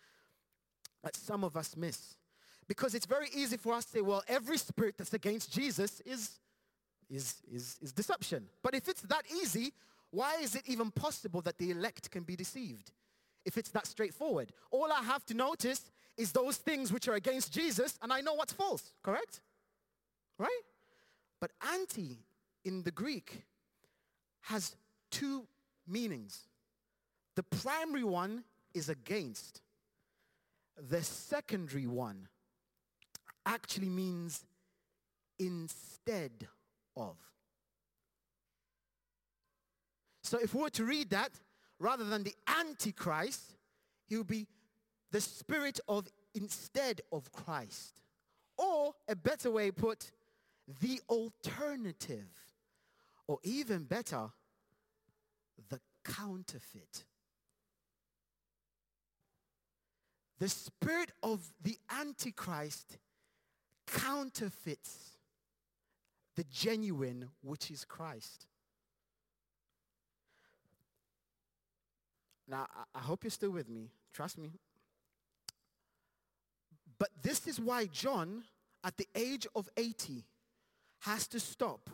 that 1.03 1.15
some 1.15 1.43
of 1.43 1.55
us 1.55 1.77
miss. 1.77 2.15
Because 2.67 2.95
it's 2.95 3.05
very 3.05 3.29
easy 3.33 3.57
for 3.57 3.73
us 3.73 3.85
to 3.85 3.91
say, 3.91 4.01
well, 4.01 4.23
every 4.27 4.57
spirit 4.57 4.95
that's 4.97 5.13
against 5.13 5.51
Jesus 5.53 6.01
is, 6.01 6.39
is, 7.09 7.35
is, 7.51 7.77
is 7.81 7.93
deception. 7.93 8.47
But 8.63 8.73
if 8.73 8.89
it's 8.89 9.01
that 9.03 9.23
easy, 9.41 9.71
why 10.11 10.37
is 10.41 10.55
it 10.55 10.63
even 10.65 10.91
possible 10.91 11.41
that 11.41 11.57
the 11.57 11.71
elect 11.71 12.09
can 12.09 12.23
be 12.23 12.35
deceived? 12.35 12.91
If 13.45 13.57
it's 13.57 13.69
that 13.69 13.87
straightforward. 13.87 14.51
All 14.71 14.91
I 14.91 15.03
have 15.03 15.25
to 15.27 15.33
notice 15.33 15.89
is 16.17 16.31
those 16.31 16.57
things 16.57 16.91
which 16.91 17.07
are 17.07 17.13
against 17.13 17.53
Jesus, 17.53 17.97
and 18.01 18.11
I 18.11 18.21
know 18.21 18.33
what's 18.33 18.53
false, 18.53 18.91
correct? 19.03 19.41
Right? 20.39 20.61
But 21.39 21.51
anti 21.73 22.17
in 22.65 22.83
the 22.83 22.91
Greek 22.91 23.43
has 24.41 24.75
two 25.11 25.45
meanings. 25.87 26.47
The 27.35 27.43
primary 27.43 28.03
one 28.03 28.43
is 28.73 28.89
against. 28.89 29.61
The 30.89 31.03
secondary 31.03 31.87
one 31.87 32.27
actually 33.45 33.89
means 33.89 34.43
instead 35.39 36.47
of. 36.95 37.15
So 40.23 40.37
if 40.39 40.53
we 40.53 40.61
were 40.61 40.69
to 40.71 40.83
read 40.83 41.11
that, 41.11 41.31
rather 41.79 42.03
than 42.03 42.23
the 42.23 42.33
Antichrist, 42.59 43.55
he 44.07 44.17
would 44.17 44.27
be 44.27 44.47
the 45.11 45.21
spirit 45.21 45.79
of 45.87 46.07
instead 46.33 47.01
of 47.11 47.31
Christ. 47.31 48.01
Or 48.57 48.93
a 49.07 49.15
better 49.15 49.51
way 49.51 49.71
put, 49.71 50.11
the 50.81 50.99
alternative. 51.09 52.29
Or 53.27 53.39
even 53.43 53.83
better, 53.83 54.29
the 55.69 55.79
counterfeit. 56.03 57.03
The 60.39 60.49
spirit 60.49 61.11
of 61.23 61.51
the 61.61 61.77
Antichrist 61.89 62.97
counterfeits 63.87 65.17
the 66.35 66.45
genuine, 66.45 67.29
which 67.41 67.71
is 67.71 67.83
Christ. 67.83 68.45
Now, 72.47 72.67
I 72.93 72.99
hope 72.99 73.23
you're 73.23 73.31
still 73.31 73.49
with 73.49 73.67
me. 73.67 73.89
Trust 74.13 74.37
me. 74.37 74.51
But 76.99 77.09
this 77.21 77.47
is 77.47 77.59
why 77.59 77.85
John 77.85 78.43
at 78.83 78.97
the 78.97 79.07
age 79.15 79.47
of 79.55 79.69
80 79.77 80.23
has 81.01 81.27
to 81.27 81.39
stop 81.39 81.89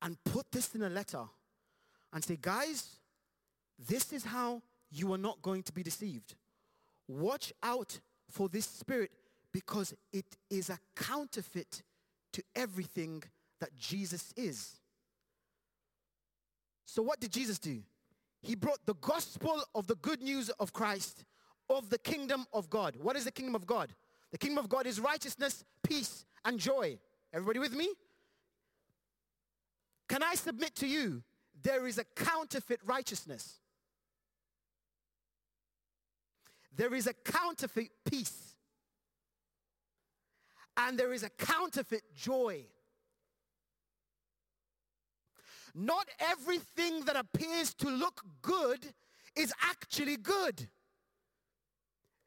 and 0.00 0.16
put 0.24 0.50
this 0.50 0.74
in 0.74 0.82
a 0.82 0.88
letter 0.88 1.22
and 2.12 2.24
say, 2.24 2.36
guys, 2.40 2.96
this 3.78 4.12
is 4.12 4.24
how 4.24 4.62
you 4.90 5.12
are 5.12 5.18
not 5.18 5.42
going 5.42 5.62
to 5.62 5.72
be 5.72 5.82
deceived. 5.82 6.34
Watch 7.08 7.52
out 7.62 7.98
for 8.30 8.48
this 8.48 8.66
spirit 8.66 9.10
because 9.52 9.94
it 10.12 10.26
is 10.50 10.70
a 10.70 10.78
counterfeit 10.96 11.82
to 12.32 12.42
everything 12.56 13.22
that 13.60 13.76
Jesus 13.76 14.32
is. 14.36 14.76
So 16.86 17.02
what 17.02 17.20
did 17.20 17.32
Jesus 17.32 17.58
do? 17.58 17.82
He 18.40 18.54
brought 18.54 18.84
the 18.86 18.94
gospel 18.94 19.62
of 19.74 19.86
the 19.86 19.94
good 19.96 20.20
news 20.20 20.50
of 20.50 20.72
Christ, 20.72 21.24
of 21.68 21.90
the 21.90 21.98
kingdom 21.98 22.46
of 22.52 22.68
God. 22.70 22.96
What 23.00 23.16
is 23.16 23.24
the 23.24 23.32
kingdom 23.32 23.54
of 23.54 23.66
God? 23.66 23.94
The 24.30 24.38
kingdom 24.38 24.58
of 24.58 24.68
God 24.68 24.86
is 24.86 25.00
righteousness, 25.00 25.64
peace, 25.82 26.24
and 26.44 26.58
joy. 26.58 26.98
Everybody 27.32 27.58
with 27.58 27.74
me? 27.74 27.92
Can 30.08 30.22
I 30.22 30.34
submit 30.34 30.74
to 30.76 30.86
you, 30.86 31.22
there 31.62 31.86
is 31.86 31.98
a 31.98 32.04
counterfeit 32.04 32.80
righteousness. 32.84 33.60
There 36.74 36.94
is 36.94 37.06
a 37.06 37.12
counterfeit 37.12 37.90
peace. 38.08 38.56
And 40.76 40.98
there 40.98 41.12
is 41.12 41.22
a 41.22 41.30
counterfeit 41.30 42.02
joy. 42.14 42.64
Not 45.74 46.08
everything 46.18 47.04
that 47.04 47.16
appears 47.16 47.74
to 47.74 47.88
look 47.88 48.22
good 48.40 48.86
is 49.36 49.52
actually 49.62 50.16
good. 50.16 50.68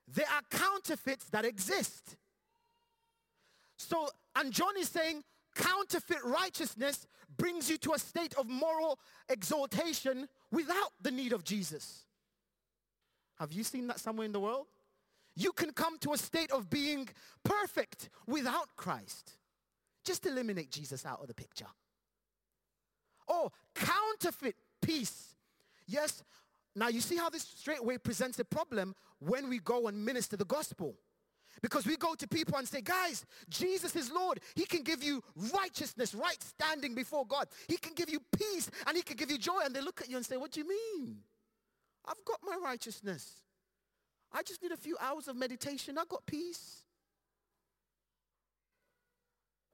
There 0.07 0.25
are 0.25 0.41
counterfeits 0.49 1.25
that 1.29 1.45
exist. 1.45 2.15
So, 3.77 4.09
and 4.35 4.51
John 4.51 4.77
is 4.77 4.89
saying 4.89 5.23
counterfeit 5.55 6.23
righteousness 6.23 7.07
brings 7.37 7.69
you 7.69 7.77
to 7.79 7.93
a 7.93 7.99
state 7.99 8.33
of 8.35 8.47
moral 8.47 8.99
exaltation 9.29 10.27
without 10.51 10.91
the 11.01 11.11
need 11.11 11.33
of 11.33 11.43
Jesus. 11.43 12.05
Have 13.39 13.51
you 13.51 13.63
seen 13.63 13.87
that 13.87 13.99
somewhere 13.99 14.25
in 14.25 14.31
the 14.31 14.39
world? 14.39 14.67
You 15.35 15.51
can 15.51 15.71
come 15.71 15.97
to 15.99 16.13
a 16.13 16.17
state 16.17 16.51
of 16.51 16.69
being 16.69 17.09
perfect 17.43 18.09
without 18.25 18.69
Christ. 18.77 19.33
Just 20.05 20.25
eliminate 20.25 20.71
Jesus 20.71 21.05
out 21.05 21.19
of 21.19 21.27
the 21.27 21.33
picture. 21.33 21.65
Oh, 23.27 23.51
counterfeit 23.73 24.55
peace. 24.81 25.35
Yes. 25.87 26.23
Now 26.75 26.89
you 26.89 27.01
see 27.01 27.15
how 27.15 27.29
this 27.29 27.43
straightway 27.43 27.97
presents 27.97 28.37
a 28.39 28.45
problem 28.45 28.95
when 29.19 29.49
we 29.49 29.59
go 29.59 29.87
and 29.87 30.03
minister 30.03 30.35
the 30.35 30.45
gospel. 30.45 30.95
Because 31.61 31.85
we 31.85 31.95
go 31.95 32.15
to 32.15 32.27
people 32.27 32.57
and 32.57 32.67
say, 32.67 32.81
guys, 32.81 33.25
Jesus 33.49 33.95
is 33.95 34.11
Lord. 34.11 34.41
He 34.55 34.65
can 34.65 34.83
give 34.83 35.01
you 35.01 35.23
righteousness, 35.53 36.13
right 36.13 36.41
standing 36.43 36.93
before 36.93 37.25
God. 37.25 37.47
He 37.69 37.77
can 37.77 37.93
give 37.93 38.09
you 38.09 38.19
peace 38.37 38.69
and 38.85 38.97
he 38.97 39.01
can 39.01 39.15
give 39.15 39.31
you 39.31 39.37
joy. 39.37 39.61
And 39.63 39.73
they 39.73 39.81
look 39.81 40.01
at 40.01 40.09
you 40.09 40.17
and 40.17 40.25
say, 40.25 40.35
what 40.35 40.51
do 40.51 40.59
you 40.59 40.67
mean? 40.67 41.17
I've 42.05 42.23
got 42.25 42.39
my 42.43 42.57
righteousness. 42.61 43.41
I 44.33 44.43
just 44.43 44.61
need 44.61 44.73
a 44.73 44.77
few 44.77 44.97
hours 44.99 45.29
of 45.29 45.37
meditation. 45.37 45.97
I've 45.97 46.09
got 46.09 46.25
peace. 46.25 46.83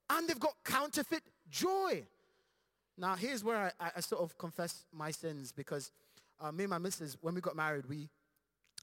And 0.10 0.28
they've 0.28 0.40
got 0.40 0.54
counterfeit 0.64 1.24
joy. 1.50 2.04
Now, 2.98 3.16
here's 3.16 3.44
where 3.44 3.74
I, 3.80 3.92
I 3.96 4.00
sort 4.02 4.22
of 4.22 4.38
confess 4.38 4.86
my 4.94 5.10
sins 5.10 5.52
because 5.52 5.92
uh, 6.42 6.52
me 6.52 6.64
and 6.64 6.72
my 6.72 6.80
missus, 6.80 7.18
when 7.22 7.36
we 7.36 7.42
got 7.42 7.56
married, 7.56 7.86
we, 7.88 8.10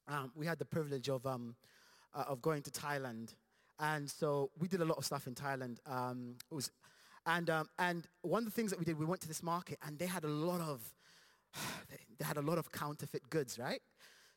um, 0.06 0.30
we 0.34 0.46
had 0.46 0.58
the 0.58 0.64
privilege 0.64 1.08
of, 1.08 1.26
um, 1.26 1.54
uh, 2.14 2.24
of 2.28 2.40
going 2.40 2.62
to 2.62 2.70
Thailand. 2.70 3.34
And 3.80 4.08
so 4.08 4.50
we 4.58 4.68
did 4.68 4.80
a 4.80 4.84
lot 4.84 4.98
of 4.98 5.04
stuff 5.04 5.26
in 5.26 5.34
Thailand. 5.34 5.78
Um, 5.86 6.36
it 6.50 6.54
was, 6.54 6.70
and, 7.26 7.50
um, 7.50 7.68
and 7.78 8.06
one 8.22 8.40
of 8.40 8.44
the 8.46 8.50
things 8.50 8.70
that 8.70 8.78
we 8.78 8.84
did, 8.84 8.98
we 8.98 9.04
went 9.04 9.20
to 9.22 9.28
this 9.28 9.42
market 9.42 9.78
and 9.86 9.98
they 9.98 10.06
had 10.06 10.24
a 10.24 10.28
lot 10.28 10.60
of, 10.60 10.80
they 12.18 12.24
had 12.24 12.36
a 12.36 12.42
lot 12.42 12.58
of 12.58 12.70
counterfeit 12.72 13.28
goods, 13.30 13.58
right? 13.58 13.80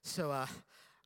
So 0.03 0.31
uh, 0.31 0.47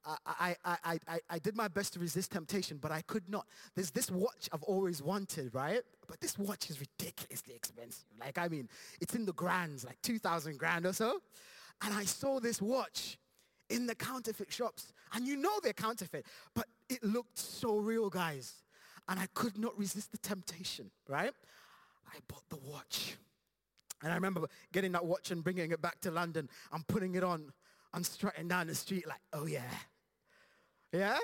I, 0.06 0.56
I, 0.64 0.78
I, 0.84 1.00
I, 1.08 1.20
I 1.30 1.40
did 1.40 1.56
my 1.56 1.68
best 1.68 1.94
to 1.94 2.00
resist 2.00 2.32
temptation, 2.32 2.78
but 2.78 2.92
I 2.92 3.02
could 3.02 3.28
not. 3.28 3.48
There's 3.76 3.92
this 3.92 4.12
watch 4.12 4.50
I've 4.54 4.64
always 4.64 5.02
wanted, 5.02 5.54
right? 5.54 5.82
But 6.08 6.22
this 6.22 6.38
watch 6.38 6.70
is 6.70 6.80
ridiculously 6.80 7.56
expensive. 7.56 8.06
Like, 8.20 8.38
I 8.38 8.48
mean, 8.48 8.70
it's 9.02 9.16
in 9.16 9.26
the 9.26 9.34
grands, 9.34 9.84
like 9.84 10.02
2,000 10.04 10.58
grand 10.58 10.86
or 10.86 10.94
so. 10.94 11.22
And 11.82 11.94
I 11.94 12.06
saw 12.06 12.40
this 12.40 12.62
watch 12.62 13.18
in 13.70 13.86
the 13.86 13.96
counterfeit 13.96 14.52
shops. 14.52 14.94
And 15.14 15.28
you 15.28 15.36
know 15.36 15.60
they're 15.62 15.74
counterfeit, 15.74 16.26
but 16.54 16.66
it 16.90 17.04
looked 17.04 17.38
so 17.38 17.78
real, 17.78 18.10
guys. 18.10 18.54
And 19.08 19.20
I 19.20 19.28
could 19.34 19.58
not 19.58 19.78
resist 19.78 20.12
the 20.12 20.18
temptation, 20.18 20.90
right? 21.08 21.32
I 22.08 22.18
bought 22.28 22.48
the 22.50 22.58
watch. 22.58 23.18
And 24.04 24.12
I 24.12 24.16
remember 24.16 24.42
getting 24.72 24.92
that 24.94 25.06
watch 25.06 25.32
and 25.32 25.44
bringing 25.44 25.72
it 25.72 25.82
back 25.82 26.00
to 26.02 26.12
London 26.12 26.50
and 26.72 26.86
putting 26.88 27.16
it 27.16 27.24
on 27.24 27.52
and 27.94 28.06
strutting 28.06 28.48
down 28.48 28.68
the 28.68 28.76
street 28.76 29.08
like, 29.08 29.22
oh 29.34 29.46
yeah, 29.46 29.62
yeah? 30.92 31.18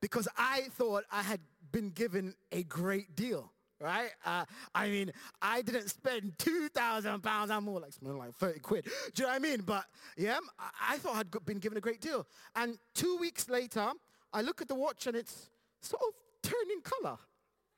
Because 0.00 0.26
I 0.36 0.62
thought 0.72 1.04
I 1.10 1.22
had 1.22 1.40
been 1.72 1.90
given 1.90 2.34
a 2.52 2.62
great 2.62 3.14
deal, 3.14 3.52
right? 3.80 4.10
Uh, 4.24 4.44
I 4.74 4.88
mean, 4.88 5.12
I 5.40 5.62
didn't 5.62 5.88
spend 5.88 6.38
2,000 6.38 7.22
pounds. 7.22 7.50
I'm 7.50 7.64
more 7.64 7.80
like 7.80 7.92
spending 7.92 8.18
like 8.18 8.34
30 8.34 8.60
quid. 8.60 8.84
Do 8.84 8.90
you 9.16 9.22
know 9.22 9.28
what 9.28 9.36
I 9.36 9.38
mean? 9.38 9.62
But 9.62 9.84
yeah, 10.16 10.38
I 10.80 10.98
thought 10.98 11.16
I'd 11.16 11.44
been 11.44 11.58
given 11.58 11.78
a 11.78 11.80
great 11.80 12.00
deal. 12.00 12.26
And 12.54 12.78
two 12.94 13.16
weeks 13.18 13.48
later, 13.48 13.90
I 14.32 14.42
look 14.42 14.60
at 14.60 14.68
the 14.68 14.74
watch 14.74 15.06
and 15.06 15.16
it's 15.16 15.50
sort 15.80 16.02
of 16.02 16.14
turning 16.42 16.80
color. 16.82 17.16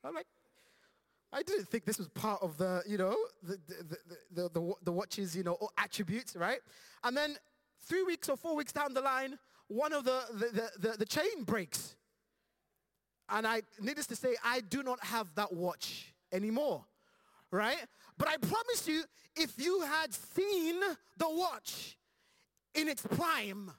I'm 0.05 0.15
like, 0.15 0.27
I 1.33 1.43
didn't 1.43 1.69
think 1.69 1.85
this 1.85 1.99
was 1.99 2.09
part 2.09 2.43
of 2.43 2.57
the, 2.57 2.83
you 2.87 2.97
know, 2.97 3.17
the, 3.43 3.59
the, 4.33 4.49
the, 4.49 4.75
the, 4.83 4.93
watch's, 4.93 5.37
you 5.37 5.43
know, 5.43 5.59
attributes, 5.77 6.35
right? 6.37 6.61
And 7.05 7.17
then 7.17 7.37
three 7.83 8.03
weeks 8.03 8.29
or 8.29 8.37
four 8.37 8.57
weeks 8.57 8.73
down 8.73 8.95
the 8.95 9.03
line, 9.03 9.39
one 9.69 9.93
of 9.93 10.05
the, 10.05 10.23
the, 10.79 10.97
the, 10.97 11.05
chain 11.05 11.45
breaks. 11.45 11.97
And 13.31 13.47
I, 13.47 13.63
needless 13.81 14.07
to 14.09 14.17
say, 14.17 14.37
I 14.45 14.61
do 14.61 14.83
not 14.83 15.03
have 15.05 15.35
that 15.35 15.53
watch 15.53 16.15
anymore, 16.33 16.85
right? 17.51 17.79
But 18.17 18.29
I 18.29 18.37
promise 18.37 18.87
you, 18.87 19.05
if 19.37 19.59
you 19.59 19.83
had 19.83 20.15
seen 20.15 20.81
the 21.17 21.29
watch 21.29 21.97
in 22.75 22.89
its 22.89 23.03
prime, 23.03 23.71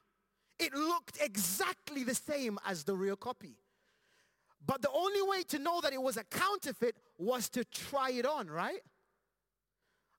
it 0.60 0.74
looked 0.74 1.20
exactly 1.22 2.04
the 2.04 2.16
same 2.16 2.60
as 2.66 2.84
the 2.84 2.96
real 2.96 3.16
copy. 3.16 3.58
But 4.66 4.82
the 4.82 4.92
only 4.92 5.22
way 5.24 5.44
to 5.44 5.60
know 5.60 5.82
that 5.82 5.94
it 5.94 6.02
was 6.02 6.18
a 6.18 6.24
counterfeit 6.24 6.96
was 7.18 7.50
to 7.50 7.64
try 7.66 8.12
it 8.12 8.26
on, 8.26 8.50
right? 8.50 8.82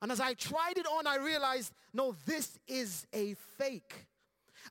And 0.02 0.10
as 0.10 0.18
I 0.18 0.34
tried 0.34 0.76
it 0.78 0.86
on, 0.86 1.06
I 1.06 1.18
realized, 1.18 1.72
no, 1.92 2.16
this 2.26 2.58
is 2.66 3.06
a 3.12 3.34
fake. 3.58 4.06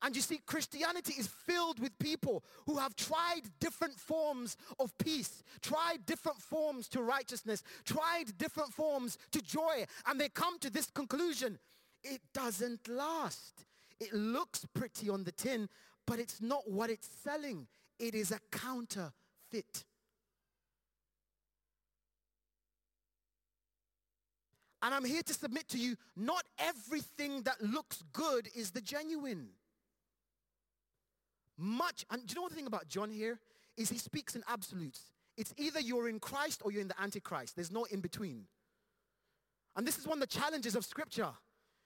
And 0.01 0.15
you 0.15 0.21
see, 0.21 0.39
Christianity 0.45 1.13
is 1.17 1.27
filled 1.27 1.79
with 1.79 1.97
people 1.99 2.43
who 2.65 2.77
have 2.77 2.95
tried 2.95 3.41
different 3.59 3.99
forms 3.99 4.55
of 4.79 4.97
peace, 4.97 5.43
tried 5.61 6.05
different 6.05 6.41
forms 6.41 6.87
to 6.89 7.01
righteousness, 7.01 7.63
tried 7.85 8.37
different 8.37 8.73
forms 8.73 9.17
to 9.31 9.41
joy, 9.41 9.85
and 10.07 10.19
they 10.19 10.29
come 10.29 10.59
to 10.59 10.69
this 10.69 10.89
conclusion. 10.89 11.59
It 12.03 12.21
doesn't 12.33 12.87
last. 12.87 13.65
It 13.99 14.13
looks 14.13 14.65
pretty 14.73 15.09
on 15.09 15.23
the 15.23 15.31
tin, 15.31 15.67
but 16.05 16.19
it's 16.19 16.41
not 16.41 16.69
what 16.69 16.89
it's 16.89 17.09
selling. 17.23 17.67
It 17.99 18.15
is 18.15 18.31
a 18.31 18.39
counterfeit. 18.51 19.83
And 24.81 24.93
I'm 24.93 25.03
here 25.03 25.23
to 25.23 25.33
submit 25.33 25.67
to 25.69 25.77
you, 25.77 25.97
not 26.15 26.45
everything 26.57 27.41
that 27.43 27.61
looks 27.61 28.01
good 28.13 28.47
is 28.55 28.71
the 28.71 28.79
genuine 28.79 29.49
much. 31.59 32.05
And 32.09 32.25
do 32.25 32.33
you 32.33 32.41
know 32.41 32.49
the 32.49 32.55
thing 32.55 32.67
about 32.67 32.87
John 32.87 33.11
here 33.11 33.39
is 33.77 33.89
he 33.89 33.97
speaks 33.97 34.35
in 34.35 34.43
absolutes. 34.47 35.11
It's 35.37 35.53
either 35.57 35.79
you're 35.79 36.09
in 36.09 36.19
Christ 36.19 36.61
or 36.63 36.71
you're 36.71 36.81
in 36.81 36.87
the 36.87 37.01
Antichrist. 37.01 37.55
There's 37.55 37.71
no 37.71 37.85
in 37.85 38.01
between. 38.01 38.45
And 39.75 39.87
this 39.87 39.97
is 39.97 40.07
one 40.07 40.21
of 40.21 40.29
the 40.29 40.39
challenges 40.39 40.75
of 40.75 40.83
Scripture. 40.83 41.29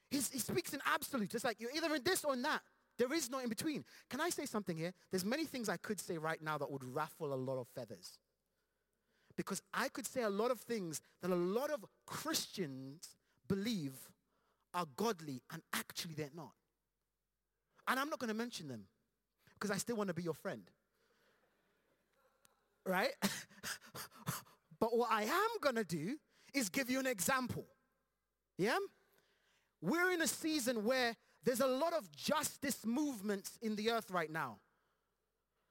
He's, 0.09 0.29
he 0.29 0.39
speaks 0.39 0.73
in 0.73 0.81
absolutes. 0.91 1.35
It's 1.35 1.43
like 1.43 1.59
you're 1.59 1.71
either 1.75 1.93
in 1.95 2.03
this 2.03 2.23
or 2.23 2.33
in 2.33 2.41
that. 2.43 2.61
There 2.97 3.11
is 3.13 3.29
no 3.29 3.39
in 3.39 3.49
between. 3.49 3.83
Can 4.09 4.21
I 4.21 4.29
say 4.29 4.45
something 4.45 4.77
here? 4.77 4.93
There's 5.11 5.25
many 5.25 5.45
things 5.45 5.69
I 5.69 5.77
could 5.77 5.99
say 5.99 6.17
right 6.17 6.41
now 6.41 6.57
that 6.57 6.71
would 6.71 6.83
ruffle 6.83 7.33
a 7.33 7.35
lot 7.35 7.59
of 7.59 7.67
feathers. 7.75 8.19
Because 9.35 9.61
I 9.73 9.89
could 9.89 10.05
say 10.05 10.21
a 10.21 10.29
lot 10.29 10.51
of 10.51 10.59
things 10.59 11.01
that 11.21 11.31
a 11.31 11.35
lot 11.35 11.71
of 11.71 11.83
Christians 12.05 13.09
believe 13.47 13.93
are 14.73 14.85
godly 14.95 15.41
and 15.51 15.61
actually 15.73 16.13
they're 16.13 16.29
not. 16.35 16.51
And 17.87 17.99
I'm 17.99 18.09
not 18.09 18.19
going 18.19 18.29
to 18.29 18.35
mention 18.35 18.67
them 18.67 18.85
because 19.53 19.71
I 19.71 19.77
still 19.77 19.95
want 19.95 20.09
to 20.09 20.13
be 20.13 20.23
your 20.23 20.33
friend. 20.33 20.63
Right? 22.85 23.11
but 24.79 24.95
what 24.97 25.11
I 25.11 25.23
am 25.23 25.49
going 25.61 25.75
to 25.75 25.83
do 25.83 26.17
is 26.53 26.69
give 26.69 26.89
you 26.89 26.99
an 26.99 27.07
example. 27.07 27.65
Yeah? 28.57 28.77
We're 29.81 30.11
in 30.11 30.21
a 30.21 30.27
season 30.27 30.83
where 30.83 31.15
there's 31.43 31.61
a 31.61 31.67
lot 31.67 31.93
of 31.93 32.11
justice 32.11 32.85
movements 32.85 33.57
in 33.61 33.75
the 33.75 33.91
earth 33.91 34.11
right 34.11 34.31
now. 34.31 34.59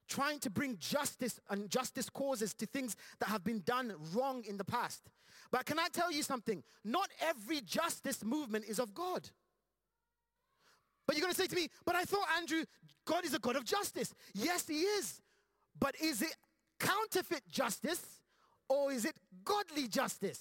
trying 0.09 0.39
to 0.41 0.51
bring 0.51 0.77
justice 0.79 1.41
and 1.49 1.71
justice 1.71 2.11
causes 2.11 2.53
to 2.53 2.67
things 2.67 2.97
that 3.19 3.31
have 3.31 3.43
been 3.43 3.63
done 3.65 3.95
wrong 4.15 4.45
in 4.47 4.59
the 4.59 4.65
past. 4.65 5.09
But 5.51 5.65
can 5.65 5.79
I 5.79 5.89
tell 5.93 6.13
you 6.13 6.23
something? 6.23 6.63
Not 6.85 7.09
every 7.21 7.61
justice 7.63 8.23
movement 8.25 8.67
is 8.67 8.79
of 8.79 8.93
God. 8.93 9.31
But 11.13 11.19
you're 11.19 11.27
going 11.27 11.35
to 11.35 11.41
say 11.43 11.47
to 11.47 11.57
me, 11.57 11.69
but 11.85 11.95
I 11.95 12.05
thought, 12.05 12.25
Andrew, 12.39 12.65
God 13.05 13.27
is 13.27 13.35
a 13.35 13.39
God 13.39 13.57
of 13.57 13.67
justice. 13.67 14.15
Yes, 14.33 14.67
he 14.67 14.81
is. 14.81 15.21
But 15.79 15.95
is 16.01 16.23
it 16.23 16.35
counterfeit 16.81 17.43
justice 17.51 18.03
or 18.67 18.91
is 18.91 19.05
it 19.05 19.15
godly 19.45 19.89
justice? 19.89 20.41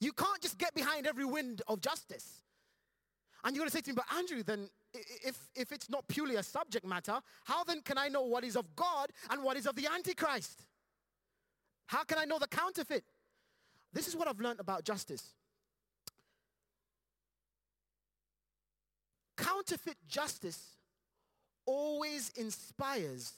You 0.00 0.10
can't 0.10 0.40
just 0.40 0.58
get 0.58 0.74
behind 0.74 1.06
every 1.06 1.26
wind 1.26 1.62
of 1.68 1.80
justice. 1.80 2.42
And 3.44 3.54
you're 3.54 3.60
going 3.60 3.70
to 3.70 3.76
say 3.76 3.82
to 3.82 3.90
me, 3.90 3.94
but 3.94 4.16
Andrew, 4.16 4.42
then 4.42 4.68
if, 4.92 5.38
if 5.54 5.70
it's 5.70 5.88
not 5.88 6.08
purely 6.08 6.34
a 6.34 6.42
subject 6.42 6.84
matter, 6.84 7.20
how 7.44 7.62
then 7.62 7.82
can 7.82 7.98
I 7.98 8.08
know 8.08 8.22
what 8.22 8.42
is 8.42 8.56
of 8.56 8.74
God 8.74 9.12
and 9.30 9.44
what 9.44 9.56
is 9.56 9.64
of 9.64 9.76
the 9.76 9.86
Antichrist? 9.94 10.64
How 11.86 12.02
can 12.02 12.18
I 12.18 12.24
know 12.24 12.40
the 12.40 12.48
counterfeit? 12.48 13.04
This 13.92 14.08
is 14.08 14.16
what 14.16 14.26
I've 14.26 14.40
learned 14.40 14.58
about 14.58 14.82
justice. 14.82 15.34
Counterfeit 19.38 19.96
justice 20.08 20.60
always 21.64 22.30
inspires 22.30 23.32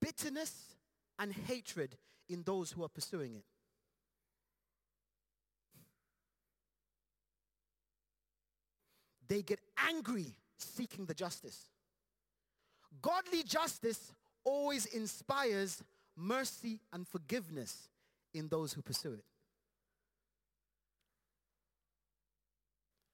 bitterness 0.00 0.52
and 1.18 1.32
hatred 1.32 1.96
in 2.28 2.42
those 2.42 2.70
who 2.70 2.84
are 2.84 2.88
pursuing 2.88 3.34
it. 3.34 3.44
They 9.28 9.42
get 9.42 9.60
angry 9.88 10.26
seeking 10.58 11.06
the 11.06 11.14
justice. 11.14 11.64
Godly 13.00 13.42
justice 13.42 14.12
always 14.44 14.86
inspires 14.86 15.82
mercy 16.16 16.80
and 16.92 17.08
forgiveness 17.08 17.88
in 18.34 18.48
those 18.48 18.74
who 18.74 18.82
pursue 18.82 19.14
it. 19.14 19.24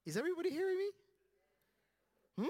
Is 0.05 0.17
everybody 0.17 0.51
hearing 0.51 0.79
me? 0.79 0.91
Hmm? 2.41 2.47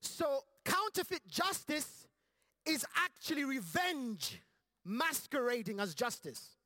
So 0.00 0.44
counterfeit 0.64 1.26
justice 1.28 2.06
is 2.66 2.84
actually 2.96 3.44
revenge 3.44 4.42
masquerading 4.84 5.80
as 5.80 5.94
justice. 5.94 6.56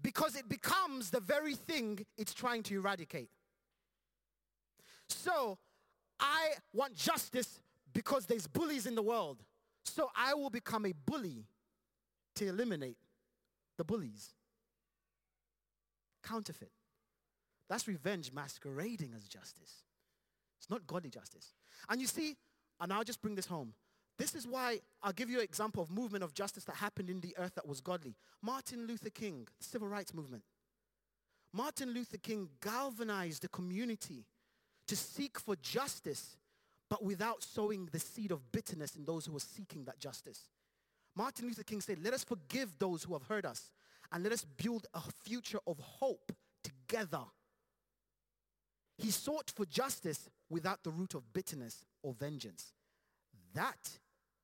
Because 0.00 0.36
it 0.36 0.48
becomes 0.48 1.10
the 1.10 1.20
very 1.20 1.54
thing 1.54 2.04
it's 2.16 2.32
trying 2.32 2.62
to 2.64 2.74
eradicate. 2.76 3.30
So 5.08 5.58
I 6.18 6.52
want 6.72 6.94
justice 6.94 7.60
because 7.92 8.26
there's 8.26 8.46
bullies 8.46 8.86
in 8.86 8.94
the 8.94 9.02
world. 9.02 9.42
So 9.84 10.10
I 10.16 10.34
will 10.34 10.50
become 10.50 10.86
a 10.86 10.92
bully 10.92 11.46
to 12.36 12.46
eliminate 12.46 12.98
the 13.76 13.84
bullies. 13.84 14.34
Counterfeit. 16.22 16.70
That's 17.68 17.88
revenge 17.88 18.32
masquerading 18.32 19.12
as 19.16 19.24
justice. 19.24 19.82
It's 20.58 20.70
not 20.70 20.86
godly 20.86 21.10
justice. 21.10 21.52
And 21.88 22.00
you 22.00 22.06
see, 22.06 22.36
and 22.80 22.92
I'll 22.92 23.04
just 23.04 23.20
bring 23.22 23.34
this 23.34 23.46
home. 23.46 23.74
This 24.18 24.34
is 24.34 24.46
why 24.46 24.80
I'll 25.02 25.12
give 25.12 25.28
you 25.28 25.38
an 25.38 25.44
example 25.44 25.82
of 25.82 25.90
movement 25.90 26.24
of 26.24 26.32
justice 26.32 26.64
that 26.64 26.76
happened 26.76 27.10
in 27.10 27.20
the 27.20 27.34
earth 27.38 27.54
that 27.56 27.68
was 27.68 27.80
godly. 27.80 28.14
Martin 28.40 28.86
Luther 28.86 29.10
King, 29.10 29.46
the 29.58 29.64
civil 29.64 29.88
rights 29.88 30.14
movement. 30.14 30.42
Martin 31.52 31.92
Luther 31.92 32.16
King 32.16 32.48
galvanized 32.62 33.42
the 33.42 33.48
community 33.48 34.24
to 34.88 34.96
seek 34.96 35.38
for 35.38 35.56
justice, 35.56 36.36
but 36.88 37.04
without 37.04 37.42
sowing 37.42 37.88
the 37.92 37.98
seed 37.98 38.30
of 38.30 38.52
bitterness 38.52 38.96
in 38.96 39.04
those 39.04 39.26
who 39.26 39.32
were 39.32 39.40
seeking 39.40 39.84
that 39.84 39.98
justice. 39.98 40.48
Martin 41.14 41.46
Luther 41.46 41.64
King 41.64 41.80
said, 41.80 41.98
let 42.02 42.14
us 42.14 42.24
forgive 42.24 42.78
those 42.78 43.02
who 43.02 43.12
have 43.14 43.22
hurt 43.22 43.44
us 43.44 43.70
and 44.12 44.22
let 44.22 44.32
us 44.32 44.44
build 44.44 44.86
a 44.94 45.00
future 45.24 45.58
of 45.66 45.78
hope 45.78 46.32
together. 46.62 47.22
He 48.98 49.10
sought 49.10 49.52
for 49.54 49.66
justice 49.66 50.28
without 50.48 50.82
the 50.82 50.90
root 50.90 51.14
of 51.14 51.32
bitterness 51.32 51.84
or 52.02 52.14
vengeance. 52.14 52.72
That 53.54 53.98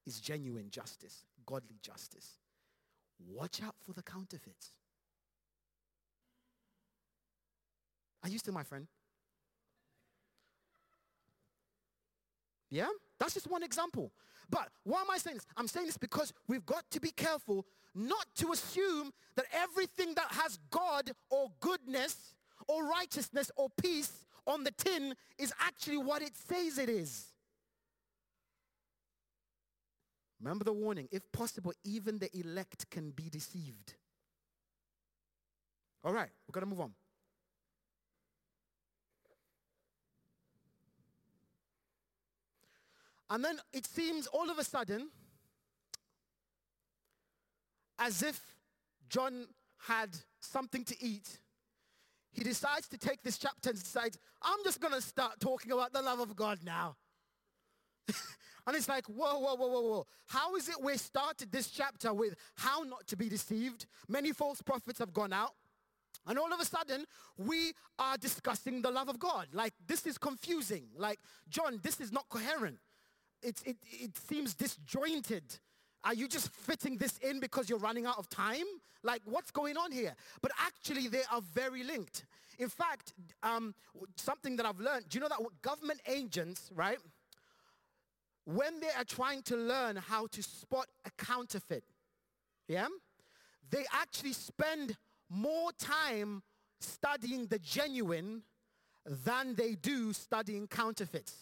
is 0.06 0.20
genuine 0.20 0.70
justice, 0.70 1.24
godly 1.46 1.78
justice. 1.80 2.38
Watch 3.28 3.62
out 3.62 3.76
for 3.84 3.92
the 3.92 4.02
counterfeits. 4.02 4.72
Are 8.22 8.28
you 8.28 8.38
still 8.38 8.54
my 8.54 8.62
friend? 8.62 8.86
Yeah? 12.70 12.88
That's 13.18 13.34
just 13.34 13.50
one 13.50 13.62
example. 13.62 14.12
But 14.50 14.68
why 14.84 15.00
am 15.00 15.10
I 15.10 15.18
saying 15.18 15.36
this? 15.36 15.46
I'm 15.56 15.68
saying 15.68 15.86
this 15.86 15.96
because 15.96 16.32
we've 16.48 16.66
got 16.66 16.84
to 16.90 17.00
be 17.00 17.10
careful 17.10 17.66
not 17.94 18.26
to 18.36 18.52
assume 18.52 19.12
that 19.36 19.46
everything 19.52 20.14
that 20.14 20.28
has 20.30 20.58
God 20.70 21.12
or 21.30 21.50
goodness 21.60 22.34
or 22.68 22.86
righteousness 22.86 23.50
or 23.56 23.68
peace 23.80 24.24
on 24.46 24.64
the 24.64 24.70
tin 24.72 25.14
is 25.38 25.52
actually 25.60 25.98
what 25.98 26.22
it 26.22 26.36
says 26.36 26.78
it 26.78 26.88
is. 26.88 27.26
Remember 30.40 30.64
the 30.64 30.72
warning. 30.72 31.08
If 31.12 31.30
possible, 31.30 31.72
even 31.84 32.18
the 32.18 32.28
elect 32.36 32.90
can 32.90 33.10
be 33.10 33.28
deceived. 33.30 33.94
All 36.04 36.12
right, 36.12 36.30
we're 36.48 36.52
going 36.52 36.68
to 36.68 36.70
move 36.70 36.80
on. 36.80 36.92
And 43.30 43.42
then 43.42 43.58
it 43.72 43.86
seems 43.86 44.26
all 44.26 44.50
of 44.50 44.58
a 44.58 44.64
sudden 44.64 45.08
as 47.98 48.22
if 48.22 48.38
John 49.08 49.46
had 49.86 50.10
something 50.40 50.84
to 50.84 50.96
eat. 51.00 51.38
He 52.32 52.42
decides 52.42 52.88
to 52.88 52.98
take 52.98 53.22
this 53.22 53.38
chapter 53.38 53.70
and 53.70 53.78
decides, 53.78 54.18
I'm 54.40 54.58
just 54.64 54.80
going 54.80 54.94
to 54.94 55.00
start 55.00 55.38
talking 55.40 55.72
about 55.72 55.92
the 55.92 56.02
love 56.02 56.20
of 56.20 56.34
God 56.34 56.60
now. 56.64 56.96
and 58.66 58.74
it's 58.74 58.88
like, 58.88 59.06
whoa, 59.06 59.38
whoa, 59.38 59.54
whoa, 59.54 59.68
whoa, 59.68 59.80
whoa. 59.82 60.06
How 60.26 60.56
is 60.56 60.68
it 60.68 60.82
we 60.82 60.96
started 60.96 61.52
this 61.52 61.68
chapter 61.68 62.12
with 62.14 62.34
how 62.56 62.82
not 62.82 63.06
to 63.08 63.16
be 63.16 63.28
deceived? 63.28 63.86
Many 64.08 64.32
false 64.32 64.62
prophets 64.62 64.98
have 64.98 65.12
gone 65.12 65.32
out. 65.32 65.52
And 66.26 66.38
all 66.38 66.52
of 66.52 66.60
a 66.60 66.64
sudden, 66.64 67.04
we 67.36 67.72
are 67.98 68.16
discussing 68.16 68.80
the 68.80 68.90
love 68.90 69.08
of 69.08 69.18
God. 69.18 69.48
Like, 69.52 69.74
this 69.86 70.06
is 70.06 70.18
confusing. 70.18 70.84
Like, 70.96 71.18
John, 71.48 71.80
this 71.82 72.00
is 72.00 72.12
not 72.12 72.28
coherent 72.28 72.78
it, 73.42 73.60
it, 73.64 73.76
it 73.90 74.16
seems 74.16 74.54
disjointed. 74.54 75.58
Are 76.04 76.14
you 76.14 76.26
just 76.26 76.50
fitting 76.52 76.96
this 76.96 77.18
in 77.18 77.40
because 77.40 77.68
you're 77.68 77.78
running 77.78 78.06
out 78.06 78.18
of 78.18 78.28
time? 78.28 78.64
Like, 79.02 79.22
what's 79.24 79.50
going 79.50 79.76
on 79.76 79.92
here? 79.92 80.14
But 80.40 80.52
actually, 80.58 81.08
they 81.08 81.22
are 81.30 81.40
very 81.40 81.82
linked. 81.84 82.24
In 82.58 82.68
fact, 82.68 83.12
um, 83.42 83.74
something 84.16 84.56
that 84.56 84.66
I've 84.66 84.80
learned, 84.80 85.08
do 85.08 85.16
you 85.16 85.20
know 85.20 85.28
that 85.28 85.40
government 85.62 86.00
agents, 86.06 86.70
right, 86.74 86.98
when 88.44 88.80
they 88.80 88.90
are 88.96 89.04
trying 89.04 89.42
to 89.42 89.56
learn 89.56 89.96
how 89.96 90.26
to 90.28 90.42
spot 90.42 90.86
a 91.04 91.10
counterfeit, 91.24 91.84
yeah, 92.68 92.88
they 93.70 93.84
actually 93.92 94.32
spend 94.32 94.96
more 95.28 95.70
time 95.78 96.42
studying 96.80 97.46
the 97.46 97.58
genuine 97.58 98.42
than 99.06 99.54
they 99.54 99.74
do 99.74 100.12
studying 100.12 100.66
counterfeits. 100.66 101.34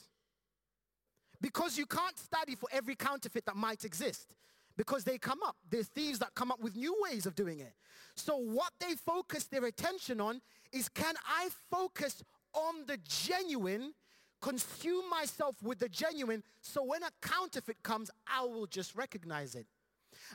Because 1.41 1.79
you 1.79 1.87
can't 1.87 2.19
study 2.19 2.55
for 2.55 2.69
every 2.71 2.95
counterfeit 2.95 3.47
that 3.47 3.57
might 3.57 3.85
exist 3.85 4.35
because 4.81 5.05
they 5.05 5.19
come 5.19 5.41
up. 5.47 5.57
There's 5.69 5.89
thieves 5.89 6.21
that 6.21 6.35
come 6.35 6.51
up 6.51 6.59
with 6.59 6.75
new 6.75 6.97
ways 7.03 7.27
of 7.27 7.35
doing 7.35 7.61
it. 7.61 7.75
So 8.17 8.39
what 8.39 8.73
they 8.81 8.95
focus 8.95 9.45
their 9.45 9.67
attention 9.67 10.23
on 10.23 10.41
is 10.73 10.89
can 10.89 11.17
I 11.29 11.51
focus 11.71 12.25
on 12.55 12.87
the 12.87 12.97
genuine, 13.07 13.93
consume 14.41 15.11
myself 15.11 15.63
with 15.63 15.81
the 15.81 15.89
genuine, 15.91 16.43
so 16.63 16.83
when 16.83 17.03
a 17.03 17.11
counterfeit 17.21 17.83
comes, 17.83 18.11
I 18.27 18.43
will 18.47 18.65
just 18.65 18.97
recognize 18.97 19.55
it. 19.55 19.67